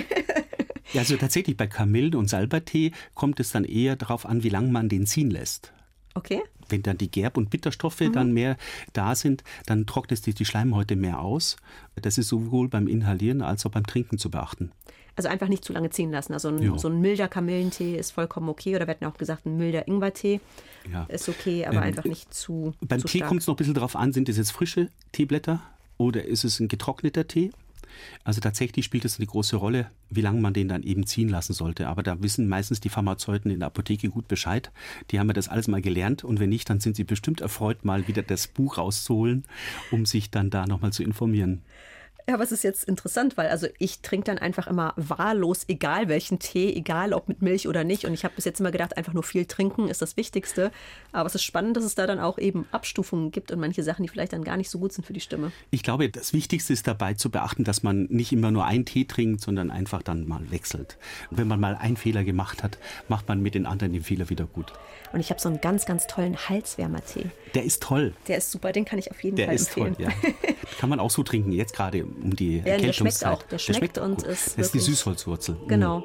Ja, 0.93 1.01
also 1.01 1.17
tatsächlich 1.17 1.57
bei 1.57 1.67
Kamillen- 1.67 2.15
und 2.15 2.29
Salbertee 2.29 2.93
kommt 3.15 3.41
es 3.41 3.51
dann 3.51 3.65
eher 3.65 3.97
darauf 3.97 4.27
an, 4.27 4.43
wie 4.43 4.51
lange 4.51 4.69
man 4.71 4.91
den 4.91 5.07
ziehen 5.07 5.31
lässt. 5.31 5.73
Okay. 6.15 6.43
Wenn 6.69 6.83
dann 6.83 6.99
die 6.99 7.11
Gerb- 7.11 7.39
und 7.39 7.49
Bitterstoffe 7.51 8.01
Mhm. 8.01 8.13
dann 8.13 8.33
mehr 8.33 8.57
da 8.93 9.15
sind, 9.15 9.43
dann 9.67 9.87
trocknet 9.87 10.23
sich 10.23 10.35
die 10.35 10.45
Schleimhäute 10.45 10.95
mehr 10.95 11.21
aus. 11.21 11.57
Das 11.97 12.19
ist 12.19 12.29
sowohl 12.29 12.69
beim 12.69 12.87
Inhalieren 12.87 13.41
als 13.41 13.65
auch 13.65 13.71
beim 13.71 13.87
Trinken 13.87 14.19
zu 14.19 14.31
beachten. 14.31 14.73
Also 15.17 15.29
einfach 15.29 15.49
nicht 15.49 15.65
zu 15.65 15.73
lange 15.73 15.91
ziehen 15.91 16.11
lassen. 16.11 16.33
Also 16.33 16.49
ein, 16.49 16.79
so 16.79 16.89
ein 16.89 17.01
milder 17.01 17.29
Kamillentee 17.29 17.97
ist 17.97 18.11
vollkommen 18.11 18.49
okay. 18.49 18.75
Oder 18.75 18.87
wir 18.87 18.95
hatten 18.95 19.05
auch 19.05 19.17
gesagt, 19.17 19.47
ein 19.47 19.57
milder 19.57 19.87
Ingwertee 19.87 20.41
Ja. 20.93 21.05
ist 21.05 21.29
okay, 21.29 21.65
aber 21.67 21.77
Ähm, 21.77 21.83
einfach 21.85 22.05
nicht 22.05 22.35
zu, 22.35 22.75
Beim 22.81 23.01
zu 23.01 23.07
Tee 23.07 23.21
kommt 23.21 23.41
es 23.41 23.47
noch 23.47 23.55
ein 23.55 23.59
bisschen 23.59 23.75
darauf 23.75 23.95
an, 23.97 24.13
sind 24.13 24.29
es 24.29 24.37
jetzt 24.37 24.51
frische 24.51 24.89
Teeblätter 25.13 25.63
oder 25.99 26.25
ist 26.25 26.43
es 26.45 26.59
ein 26.59 26.67
getrockneter 26.69 27.29
Tee? 27.29 27.53
Also 28.25 28.41
tatsächlich 28.41 28.85
spielt 28.85 29.05
es 29.05 29.19
eine 29.21 29.27
große 29.27 29.55
Rolle, 29.55 29.87
wie 30.11 30.21
lange 30.21 30.41
man 30.41 30.53
den 30.53 30.67
dann 30.67 30.83
eben 30.83 31.07
ziehen 31.07 31.29
lassen 31.29 31.53
sollte. 31.53 31.87
Aber 31.87 32.03
da 32.03 32.21
wissen 32.21 32.49
meistens 32.49 32.81
die 32.81 32.89
Pharmazeuten 32.89 33.53
in 33.53 33.61
der 33.61 33.69
Apotheke 33.69 34.09
gut 34.09 34.27
Bescheid. 34.27 34.73
Die 35.13 35.21
haben 35.21 35.29
ja 35.29 35.33
das 35.33 35.49
alles 35.49 35.69
mal 35.69 35.81
gelernt 35.81 36.25
und 36.25 36.41
wenn 36.41 36.49
nicht, 36.49 36.69
dann 36.69 36.81
sind 36.81 36.97
sie 36.97 37.05
bestimmt 37.05 37.41
erfreut, 37.41 37.85
mal 37.85 38.09
wieder 38.09 38.25
das 38.25 38.49
Buch 38.49 38.79
rauszuholen, 38.79 39.45
um 39.93 40.07
sich 40.07 40.33
dann 40.33 40.51
da 40.51 40.67
nochmal 40.67 40.93
zu 40.93 41.05
informieren. 41.05 41.63
Ja, 42.27 42.35
aber 42.35 42.45
es 42.45 42.53
ist 42.53 42.65
jetzt 42.65 42.85
interessant, 42.85 43.37
weil 43.37 43.49
also 43.49 43.67
ich 43.79 44.01
trinke 44.01 44.25
dann 44.25 44.39
einfach 44.39 44.67
immer 44.67 44.95
wahllos, 44.97 45.65
egal 45.69 46.09
welchen 46.09 46.39
Tee, 46.39 46.73
egal 46.75 47.13
ob 47.13 47.29
mit 47.29 47.43
Milch 47.43 47.69
oder 47.69 47.85
nicht. 47.85 48.07
Und 48.07 48.15
ich 48.15 48.25
habe 48.25 48.35
bis 48.35 48.47
jetzt 48.47 48.61
immer 48.61 48.71
gedacht, 48.71 48.97
einfach 48.97 49.13
nur 49.13 49.23
viel 49.23 49.45
trinken 49.45 49.89
ist 49.89 50.01
das 50.01 50.17
Wichtigste. 50.17 50.71
Aber 51.13 51.27
es 51.27 51.35
ist 51.35 51.43
spannend, 51.45 51.77
dass 51.77 51.85
es 51.85 51.95
da 51.95 52.07
dann 52.07 52.19
auch 52.21 52.39
eben 52.39 52.67
Abstufungen 52.73 53.31
gibt 53.31 53.53
und 53.53 53.61
manche 53.61 53.83
Sachen, 53.83 54.05
die 54.05 54.09
vielleicht 54.09 54.33
dann 54.33 54.43
gar 54.43 54.57
nicht 54.57 54.71
so 54.71 54.79
gut 54.79 54.95
sind 54.95 55.05
für 55.05 55.13
die 55.13 55.21
Stimme. 55.21 55.53
Ich 55.71 55.83
glaube, 55.83 56.09
das 56.09 56.33
Wichtigste 56.33 56.73
ist 56.73 56.87
dabei 56.87 57.13
zu 57.13 57.29
beachten, 57.31 57.63
dass 57.65 57.83
man 57.83 58.05
nicht 58.05 58.33
immer 58.33 58.51
nur 58.51 58.65
einen 58.65 58.87
Tee 58.87 59.05
trinkt, 59.05 59.43
sondern 59.43 59.71
einfach 59.71 60.03
dann 60.03 60.27
mal 60.27 60.51
wechselt. 60.51 60.97
Und 61.31 61.37
wenn 61.37 61.47
man 61.49 61.61
mal 61.61 61.75
einen 61.77 61.99
Fehler 61.99 62.25
gemacht 62.25 62.63
hat, 62.63 62.79
macht 63.09 63.29
man 63.29 63.41
mit 63.43 63.55
den 63.55 63.67
anderen 63.67 63.93
den 63.93 64.03
Fehler 64.03 64.31
wieder 64.31 64.47
gut. 64.47 64.73
Und 65.13 65.21
ich 65.21 65.31
habe 65.31 65.41
so 65.41 65.49
einen 65.49 65.61
ganz, 65.61 65.85
ganz 65.87 66.07
tollen 66.07 66.37
Halswärmer-Tee. 66.37 67.27
Der 67.55 67.65
ist 67.65 67.83
toll. 67.83 68.15
Der 68.27 68.39
ist 68.39 68.51
super, 68.51 68.73
den 68.73 68.85
kann 68.85 68.99
ich 68.99 69.11
auf 69.11 69.23
jeden 69.23 69.37
Der 69.37 69.47
Fall 69.47 69.55
ist 69.55 69.73
toll, 69.73 69.89
empfehlen. 69.89 70.11
ja. 70.11 70.31
Kann 70.81 70.89
man 70.89 70.99
auch 70.99 71.11
so 71.11 71.23
trinken, 71.23 71.53
jetzt 71.53 71.75
gerade 71.75 72.05
um 72.23 72.35
die 72.35 72.59
ja, 72.59 72.65
Erkältungszeit. 72.65 72.83
Der 72.91 72.99
schmeckt 73.01 73.25
auch. 73.25 73.49
Der 73.49 73.59
schmeckt, 73.59 73.69
der 73.69 73.75
schmeckt 73.75 73.99
und 73.99 74.17
gut. 74.17 74.27
ist. 74.27 74.59
Das 74.59 74.67
ist 74.67 74.75
die 74.75 74.81
Süßholzwurzel. 74.81 75.55
Mhm. 75.55 75.69
Genau. 75.69 76.03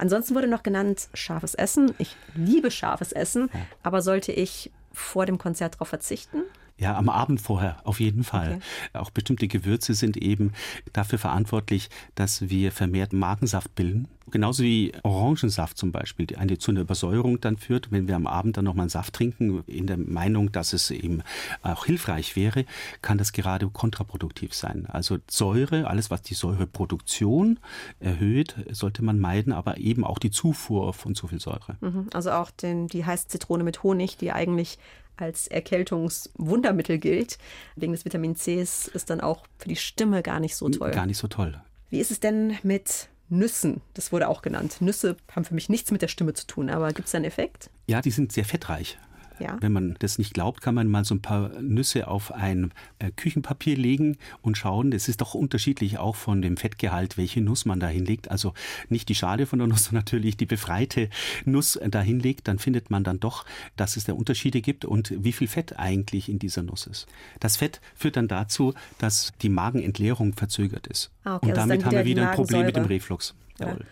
Ansonsten 0.00 0.34
wurde 0.34 0.46
noch 0.46 0.62
genannt 0.62 1.10
scharfes 1.12 1.54
Essen. 1.54 1.94
Ich 1.98 2.16
liebe 2.34 2.70
scharfes 2.70 3.12
Essen, 3.12 3.50
ja. 3.52 3.60
aber 3.82 4.00
sollte 4.00 4.32
ich 4.32 4.70
vor 4.92 5.26
dem 5.26 5.36
Konzert 5.36 5.74
darauf 5.74 5.88
verzichten? 5.88 6.44
Ja, 6.80 6.96
am 6.96 7.10
Abend 7.10 7.42
vorher, 7.42 7.76
auf 7.84 8.00
jeden 8.00 8.24
Fall. 8.24 8.54
Okay. 8.54 8.98
Auch 8.98 9.10
bestimmte 9.10 9.48
Gewürze 9.48 9.92
sind 9.92 10.16
eben 10.16 10.52
dafür 10.94 11.18
verantwortlich, 11.18 11.90
dass 12.14 12.48
wir 12.48 12.72
vermehrt 12.72 13.12
Magensaft 13.12 13.74
bilden. 13.74 14.08
Genauso 14.30 14.62
wie 14.62 14.92
Orangensaft 15.02 15.76
zum 15.76 15.92
Beispiel, 15.92 16.26
die 16.26 16.36
eine 16.36 16.56
zu 16.56 16.70
einer 16.70 16.80
Übersäuerung 16.80 17.40
dann 17.40 17.56
führt. 17.56 17.90
Wenn 17.90 18.08
wir 18.08 18.16
am 18.16 18.26
Abend 18.26 18.56
dann 18.56 18.64
nochmal 18.64 18.84
einen 18.84 18.90
Saft 18.90 19.14
trinken, 19.14 19.62
in 19.66 19.86
der 19.86 19.96
Meinung, 19.98 20.52
dass 20.52 20.72
es 20.72 20.90
eben 20.90 21.22
auch 21.62 21.84
hilfreich 21.84 22.36
wäre, 22.36 22.64
kann 23.02 23.18
das 23.18 23.32
gerade 23.32 23.68
kontraproduktiv 23.68 24.54
sein. 24.54 24.86
Also 24.88 25.18
Säure, 25.28 25.88
alles 25.88 26.10
was 26.10 26.22
die 26.22 26.34
Säureproduktion 26.34 27.58
erhöht, 27.98 28.54
sollte 28.70 29.02
man 29.02 29.18
meiden, 29.18 29.52
aber 29.52 29.78
eben 29.78 30.04
auch 30.04 30.18
die 30.18 30.30
Zufuhr 30.30 30.94
von 30.94 31.14
zu 31.14 31.26
viel 31.26 31.40
Säure. 31.40 31.76
Mhm. 31.80 32.06
Also 32.14 32.30
auch 32.30 32.50
den, 32.50 32.86
die 32.86 33.04
heiße 33.04 33.28
Zitrone 33.28 33.64
mit 33.64 33.82
Honig, 33.82 34.16
die 34.16 34.32
eigentlich 34.32 34.78
als 35.20 35.46
Erkältungswundermittel 35.48 36.98
gilt, 36.98 37.38
wegen 37.76 37.92
des 37.92 38.04
Vitamin 38.04 38.36
C 38.36 38.60
ist 38.60 39.10
dann 39.10 39.20
auch 39.20 39.46
für 39.58 39.68
die 39.68 39.76
Stimme 39.76 40.22
gar 40.22 40.40
nicht 40.40 40.56
so 40.56 40.68
toll. 40.68 40.90
Gar 40.90 41.06
nicht 41.06 41.18
so 41.18 41.28
toll. 41.28 41.60
Wie 41.90 42.00
ist 42.00 42.10
es 42.10 42.20
denn 42.20 42.56
mit 42.62 43.08
Nüssen? 43.28 43.80
Das 43.94 44.12
wurde 44.12 44.28
auch 44.28 44.42
genannt. 44.42 44.76
Nüsse 44.80 45.16
haben 45.34 45.44
für 45.44 45.54
mich 45.54 45.68
nichts 45.68 45.90
mit 45.90 46.02
der 46.02 46.08
Stimme 46.08 46.34
zu 46.34 46.46
tun, 46.46 46.70
aber 46.70 46.92
gibt 46.92 47.08
es 47.08 47.14
einen 47.14 47.24
Effekt? 47.24 47.70
Ja, 47.86 48.00
die 48.00 48.10
sind 48.10 48.32
sehr 48.32 48.44
fettreich. 48.44 48.98
Ja. 49.40 49.56
Wenn 49.60 49.72
man 49.72 49.96
das 49.98 50.18
nicht 50.18 50.34
glaubt, 50.34 50.60
kann 50.60 50.74
man 50.74 50.88
mal 50.88 51.04
so 51.04 51.14
ein 51.14 51.22
paar 51.22 51.48
Nüsse 51.60 52.08
auf 52.08 52.32
ein 52.32 52.72
äh, 52.98 53.10
Küchenpapier 53.10 53.76
legen 53.76 54.18
und 54.42 54.56
schauen. 54.56 54.92
Es 54.92 55.08
ist 55.08 55.20
doch 55.20 55.34
unterschiedlich 55.34 55.98
auch 55.98 56.14
von 56.14 56.42
dem 56.42 56.56
Fettgehalt, 56.56 57.16
welche 57.16 57.40
Nuss 57.40 57.64
man 57.64 57.80
da 57.80 57.88
hinlegt. 57.88 58.30
Also 58.30 58.52
nicht 58.88 59.08
die 59.08 59.14
Schale 59.14 59.46
von 59.46 59.58
der 59.58 59.68
Nuss, 59.68 59.84
sondern 59.84 60.04
natürlich 60.04 60.36
die 60.36 60.46
befreite 60.46 61.08
Nuss 61.44 61.78
da 61.88 62.00
hinlegt. 62.02 62.48
Dann 62.48 62.58
findet 62.58 62.90
man 62.90 63.02
dann 63.02 63.18
doch, 63.18 63.44
dass 63.76 63.96
es 63.96 64.04
da 64.04 64.12
Unterschiede 64.12 64.60
gibt 64.60 64.84
und 64.84 65.12
wie 65.24 65.32
viel 65.32 65.48
Fett 65.48 65.78
eigentlich 65.78 66.28
in 66.28 66.38
dieser 66.38 66.62
Nuss 66.62 66.86
ist. 66.86 67.06
Das 67.40 67.56
Fett 67.56 67.80
führt 67.94 68.16
dann 68.16 68.28
dazu, 68.28 68.74
dass 68.98 69.32
die 69.40 69.48
Magenentleerung 69.48 70.34
verzögert 70.34 70.86
ist. 70.86 71.10
Ah, 71.24 71.36
okay, 71.36 71.48
und 71.48 71.56
damit 71.56 71.84
haben 71.84 71.96
wir 71.96 72.04
wieder 72.04 72.30
ein 72.30 72.36
Problem 72.36 72.66
mit 72.66 72.76
dem 72.76 72.84
Reflux. 72.84 73.34
Jawohl. 73.58 73.86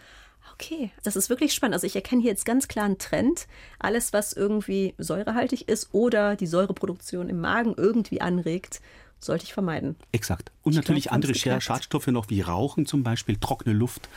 Okay, 0.60 0.90
das 1.04 1.14
ist 1.14 1.30
wirklich 1.30 1.54
spannend. 1.54 1.74
Also 1.74 1.86
ich 1.86 1.94
erkenne 1.94 2.20
hier 2.20 2.32
jetzt 2.32 2.44
ganz 2.44 2.66
klar 2.66 2.84
einen 2.84 2.98
Trend. 2.98 3.46
Alles, 3.78 4.12
was 4.12 4.32
irgendwie 4.32 4.94
säurehaltig 4.98 5.68
ist 5.68 5.90
oder 5.92 6.34
die 6.34 6.48
Säureproduktion 6.48 7.28
im 7.28 7.40
Magen 7.40 7.74
irgendwie 7.76 8.20
anregt, 8.20 8.80
sollte 9.20 9.44
ich 9.44 9.52
vermeiden. 9.52 9.94
Exakt. 10.10 10.50
Und 10.62 10.72
ich 10.72 10.76
natürlich 10.76 11.04
glaub, 11.04 11.14
andere 11.14 11.60
Schadstoffe 11.60 12.08
noch 12.08 12.28
wie 12.28 12.40
Rauchen 12.40 12.86
zum 12.86 13.04
Beispiel, 13.04 13.36
trockene 13.36 13.74
Luft. 13.74 14.08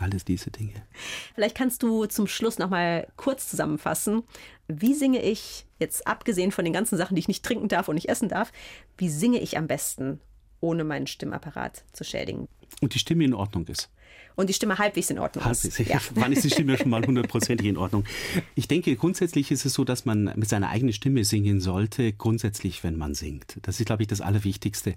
Alles 0.00 0.24
diese 0.24 0.50
Dinge. 0.50 0.74
Vielleicht 1.34 1.56
kannst 1.56 1.82
du 1.84 2.06
zum 2.06 2.26
Schluss 2.26 2.58
noch 2.58 2.70
mal 2.70 3.06
kurz 3.16 3.48
zusammenfassen. 3.48 4.24
Wie 4.66 4.94
singe 4.94 5.22
ich, 5.22 5.66
jetzt 5.78 6.06
abgesehen 6.08 6.50
von 6.50 6.64
den 6.64 6.72
ganzen 6.72 6.96
Sachen, 6.96 7.14
die 7.14 7.20
ich 7.20 7.28
nicht 7.28 7.44
trinken 7.44 7.68
darf 7.68 7.88
und 7.88 7.94
nicht 7.94 8.08
essen 8.08 8.28
darf, 8.28 8.52
wie 8.98 9.08
singe 9.08 9.38
ich 9.38 9.56
am 9.56 9.68
besten, 9.68 10.20
ohne 10.60 10.82
meinen 10.82 11.06
Stimmapparat 11.06 11.84
zu 11.92 12.02
schädigen? 12.02 12.48
Und 12.80 12.94
die 12.94 12.98
Stimme 12.98 13.24
in 13.24 13.34
Ordnung 13.34 13.66
ist 13.66 13.90
und 14.40 14.48
die 14.48 14.54
Stimme 14.54 14.78
halbwegs 14.78 15.10
in 15.10 15.18
Ordnung 15.18 15.44
halbwegs. 15.44 15.78
ist. 15.78 15.88
Ja. 15.88 16.00
Wann 16.14 16.32
ist 16.32 16.44
die 16.44 16.50
Stimme 16.50 16.76
schon 16.78 16.90
mal 16.90 17.04
hundertprozentig 17.06 17.66
in 17.66 17.76
Ordnung? 17.76 18.04
Ich 18.54 18.68
denke, 18.68 18.96
grundsätzlich 18.96 19.50
ist 19.50 19.66
es 19.66 19.74
so, 19.74 19.84
dass 19.84 20.04
man 20.04 20.32
mit 20.34 20.48
seiner 20.48 20.70
eigenen 20.70 20.92
Stimme 20.94 21.24
singen 21.24 21.60
sollte, 21.60 22.12
grundsätzlich, 22.12 22.82
wenn 22.82 22.96
man 22.96 23.14
singt. 23.14 23.58
Das 23.62 23.78
ist, 23.78 23.86
glaube 23.86 24.02
ich, 24.02 24.08
das 24.08 24.20
Allerwichtigste. 24.20 24.94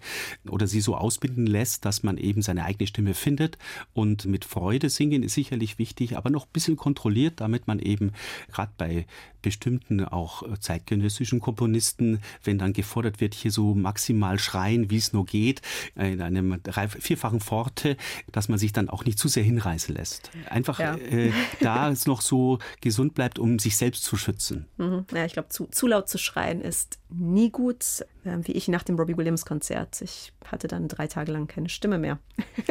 Oder 0.50 0.68
sie 0.68 0.82
so 0.82 0.96
ausbinden 0.96 1.46
lässt, 1.46 1.86
dass 1.86 2.04
man 2.04 2.18
eben 2.18 2.42
seine 2.42 2.64
eigene 2.64 2.88
Stimme 2.88 3.14
findet. 3.14 3.58
Und 3.94 4.26
mit 4.26 4.46
Freude 4.46 4.90
singen 4.90 5.24
ist 5.24 5.34
sicherlich 5.34 5.78
wichtig, 5.78 6.16
aber 6.18 6.30
noch 6.30 6.46
ein 6.46 6.54
bisschen 6.54 6.78
kontrolliert, 6.78 7.42
damit 7.42 7.68
man 7.68 7.80
eben 7.80 8.14
gerade 8.52 8.72
bei 8.78 9.06
bestimmten 9.44 10.04
auch 10.04 10.58
zeitgenössischen 10.58 11.40
Komponisten, 11.40 12.20
wenn 12.44 12.58
dann 12.58 12.74
gefordert 12.74 13.22
wird, 13.22 13.36
hier 13.36 13.52
so 13.52 13.76
maximal 13.76 14.40
schreien, 14.40 14.90
wie 14.90 14.98
es 14.98 15.14
nur 15.14 15.26
geht, 15.26 15.62
in 15.96 16.22
einem 16.22 16.60
vierfachen 17.00 17.42
Forte, 17.42 17.98
dass 18.32 18.50
man 18.50 18.58
sich 18.58 18.74
dann 18.74 18.90
auch 18.90 19.06
nicht 19.06 19.20
zu 19.20 19.28
sehr 19.34 19.44
hinreißen 19.44 19.96
lässt. 19.96 20.32
Einfach 20.50 20.80
ja. 20.80 20.96
äh, 20.96 21.32
da 21.60 21.90
es 21.90 22.06
noch 22.06 22.22
so 22.22 22.60
gesund 22.82 23.14
bleibt, 23.14 23.40
um 23.40 23.60
sich 23.60 23.78
selbst 23.78 24.04
zu 24.04 24.18
schützen. 24.18 24.68
Mhm. 24.78 25.06
Ja, 25.14 25.26
ich 25.26 25.34
glaube, 25.34 25.50
zu, 25.50 25.68
zu 25.68 25.88
laut 25.88 26.10
zu 26.10 26.18
schreien 26.18 26.62
ist 26.62 27.00
nie 27.10 27.50
gut, 27.50 27.84
äh, 28.24 28.38
wie 28.42 28.54
ich 28.54 28.68
nach 28.68 28.84
dem 28.84 28.98
Robbie 28.98 29.18
Williams 29.18 29.46
Konzert. 29.46 30.02
Ich 30.02 30.34
hatte 30.46 30.68
dann 30.68 30.88
drei 30.88 31.08
Tage 31.08 31.32
lang 31.32 31.48
keine 31.48 31.70
Stimme 31.70 31.98
mehr. 31.98 32.20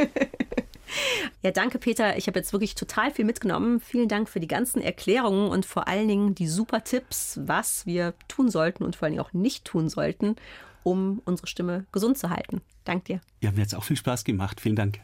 Ja, 1.41 1.51
danke 1.51 1.79
Peter. 1.79 2.17
Ich 2.17 2.27
habe 2.27 2.39
jetzt 2.39 2.53
wirklich 2.53 2.75
total 2.75 3.11
viel 3.11 3.25
mitgenommen. 3.25 3.79
Vielen 3.79 4.07
Dank 4.07 4.29
für 4.29 4.39
die 4.39 4.47
ganzen 4.47 4.81
Erklärungen 4.81 5.49
und 5.49 5.65
vor 5.65 5.87
allen 5.87 6.07
Dingen 6.07 6.35
die 6.35 6.47
super 6.47 6.83
Tipps, 6.83 7.39
was 7.43 7.85
wir 7.85 8.13
tun 8.27 8.49
sollten 8.49 8.83
und 8.83 8.95
vor 8.95 9.05
allen 9.05 9.13
Dingen 9.13 9.25
auch 9.25 9.33
nicht 9.33 9.65
tun 9.65 9.89
sollten, 9.89 10.35
um 10.83 11.21
unsere 11.25 11.47
Stimme 11.47 11.85
gesund 11.91 12.17
zu 12.17 12.29
halten. 12.29 12.61
Dank 12.85 13.05
dir. 13.05 13.21
Ja, 13.41 13.51
mir 13.51 13.61
hat 13.61 13.67
es 13.67 13.73
auch 13.73 13.83
viel 13.83 13.97
Spaß 13.97 14.23
gemacht. 14.23 14.61
Vielen 14.61 14.75
Dank. 14.75 14.99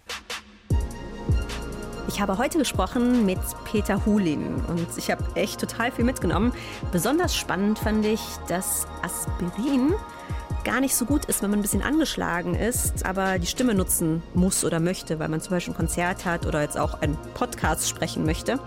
Ich 2.09 2.19
habe 2.19 2.39
heute 2.39 2.57
gesprochen 2.57 3.23
mit 3.23 3.37
Peter 3.65 4.03
Hulin 4.03 4.55
und 4.67 4.87
ich 4.97 5.11
habe 5.11 5.23
echt 5.35 5.59
total 5.59 5.91
viel 5.91 6.03
mitgenommen. 6.03 6.53
Besonders 6.91 7.35
spannend 7.35 7.77
fand 7.77 8.03
ich, 8.03 8.19
dass 8.47 8.87
Aspirin 9.03 9.93
gar 10.69 10.81
nicht 10.81 10.95
so 10.95 11.05
gut 11.05 11.25
ist, 11.25 11.41
wenn 11.41 11.49
man 11.49 11.57
ein 11.57 11.61
bisschen 11.63 11.81
angeschlagen 11.81 12.53
ist, 12.53 13.03
aber 13.03 13.39
die 13.39 13.47
Stimme 13.47 13.73
nutzen 13.73 14.21
muss 14.35 14.63
oder 14.63 14.79
möchte, 14.79 15.17
weil 15.17 15.27
man 15.27 15.41
zum 15.41 15.49
Beispiel 15.49 15.73
ein 15.73 15.77
Konzert 15.77 16.25
hat 16.25 16.45
oder 16.45 16.61
jetzt 16.61 16.77
auch 16.77 17.01
einen 17.01 17.17
Podcast 17.33 17.89
sprechen 17.89 18.23
möchte. 18.23 18.59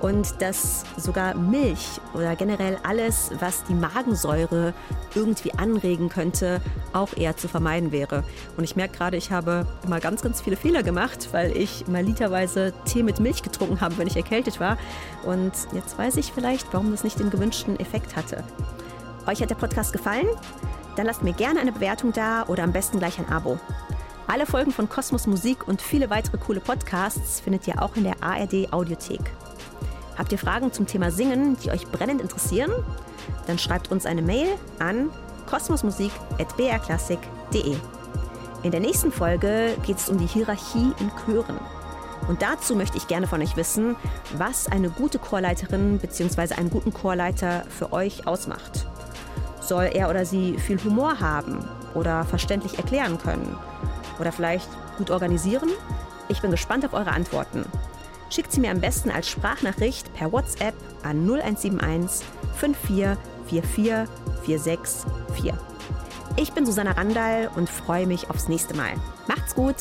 Und 0.00 0.40
dass 0.40 0.84
sogar 0.96 1.34
Milch 1.34 2.00
oder 2.14 2.34
generell 2.34 2.78
alles, 2.82 3.30
was 3.40 3.62
die 3.64 3.74
Magensäure 3.74 4.72
irgendwie 5.14 5.52
anregen 5.52 6.08
könnte, 6.08 6.62
auch 6.94 7.14
eher 7.14 7.36
zu 7.36 7.46
vermeiden 7.46 7.92
wäre. 7.92 8.24
Und 8.56 8.64
ich 8.64 8.74
merke 8.74 8.96
gerade, 8.96 9.18
ich 9.18 9.30
habe 9.30 9.66
immer 9.84 10.00
ganz, 10.00 10.22
ganz 10.22 10.40
viele 10.40 10.56
Fehler 10.56 10.82
gemacht, 10.82 11.28
weil 11.32 11.54
ich 11.54 11.86
mal 11.88 12.02
literweise 12.02 12.72
Tee 12.86 13.02
mit 13.02 13.20
Milch 13.20 13.42
getrunken 13.42 13.82
habe, 13.82 13.98
wenn 13.98 14.06
ich 14.06 14.16
erkältet 14.16 14.60
war. 14.60 14.78
Und 15.24 15.52
jetzt 15.74 15.98
weiß 15.98 16.16
ich 16.16 16.32
vielleicht, 16.32 16.72
warum 16.72 16.90
das 16.90 17.04
nicht 17.04 17.18
den 17.18 17.28
gewünschten 17.28 17.78
Effekt 17.78 18.16
hatte. 18.16 18.44
Euch 19.26 19.42
hat 19.42 19.50
der 19.50 19.56
Podcast 19.56 19.92
gefallen? 19.92 20.28
Dann 20.96 21.06
lasst 21.06 21.22
mir 21.22 21.32
gerne 21.32 21.60
eine 21.60 21.72
Bewertung 21.72 22.12
da 22.12 22.44
oder 22.46 22.62
am 22.62 22.72
besten 22.72 22.98
gleich 22.98 23.18
ein 23.18 23.28
Abo. 23.28 23.58
Alle 24.26 24.46
Folgen 24.46 24.72
von 24.72 24.88
Kosmos 24.88 25.26
Musik 25.26 25.68
und 25.68 25.82
viele 25.82 26.08
weitere 26.08 26.38
coole 26.38 26.60
Podcasts 26.60 27.40
findet 27.40 27.68
ihr 27.68 27.82
auch 27.82 27.94
in 27.96 28.04
der 28.04 28.22
ARD 28.22 28.72
Audiothek. 28.72 29.20
Habt 30.16 30.32
ihr 30.32 30.38
Fragen 30.38 30.72
zum 30.72 30.86
Thema 30.86 31.10
Singen, 31.10 31.58
die 31.58 31.70
euch 31.70 31.86
brennend 31.88 32.22
interessieren? 32.22 32.70
Dann 33.46 33.58
schreibt 33.58 33.90
uns 33.90 34.06
eine 34.06 34.22
Mail 34.22 34.48
an 34.78 35.10
kosmosmusik.brklassik.de. 35.46 37.76
In 38.62 38.70
der 38.70 38.80
nächsten 38.80 39.12
Folge 39.12 39.76
geht 39.84 39.98
es 39.98 40.08
um 40.08 40.16
die 40.16 40.26
Hierarchie 40.26 40.94
in 40.98 41.10
Chören. 41.24 41.60
Und 42.28 42.40
dazu 42.40 42.74
möchte 42.74 42.96
ich 42.96 43.06
gerne 43.08 43.26
von 43.26 43.42
euch 43.42 43.56
wissen, 43.56 43.96
was 44.38 44.68
eine 44.68 44.88
gute 44.88 45.18
Chorleiterin 45.18 45.98
bzw. 45.98 46.54
einen 46.54 46.70
guten 46.70 46.94
Chorleiter 46.94 47.64
für 47.68 47.92
euch 47.92 48.26
ausmacht. 48.26 48.86
Soll 49.66 49.90
er 49.94 50.10
oder 50.10 50.26
sie 50.26 50.58
viel 50.58 50.82
Humor 50.84 51.20
haben 51.20 51.66
oder 51.94 52.24
verständlich 52.24 52.76
erklären 52.76 53.18
können? 53.18 53.56
Oder 54.18 54.30
vielleicht 54.30 54.68
gut 54.98 55.10
organisieren? 55.10 55.70
Ich 56.28 56.42
bin 56.42 56.50
gespannt 56.50 56.84
auf 56.84 56.92
eure 56.92 57.12
Antworten. 57.12 57.64
Schickt 58.28 58.52
sie 58.52 58.60
mir 58.60 58.70
am 58.70 58.80
besten 58.80 59.10
als 59.10 59.28
Sprachnachricht 59.28 60.12
per 60.12 60.32
WhatsApp 60.32 60.74
an 61.02 61.24
0171 61.26 62.26
5444 62.56 64.08
464. 64.44 65.54
Ich 66.36 66.52
bin 66.52 66.66
Susanna 66.66 66.92
Randall 66.92 67.48
und 67.56 67.70
freue 67.70 68.06
mich 68.06 68.28
aufs 68.28 68.48
nächste 68.48 68.76
Mal. 68.76 68.92
Macht's 69.28 69.54
gut! 69.54 69.76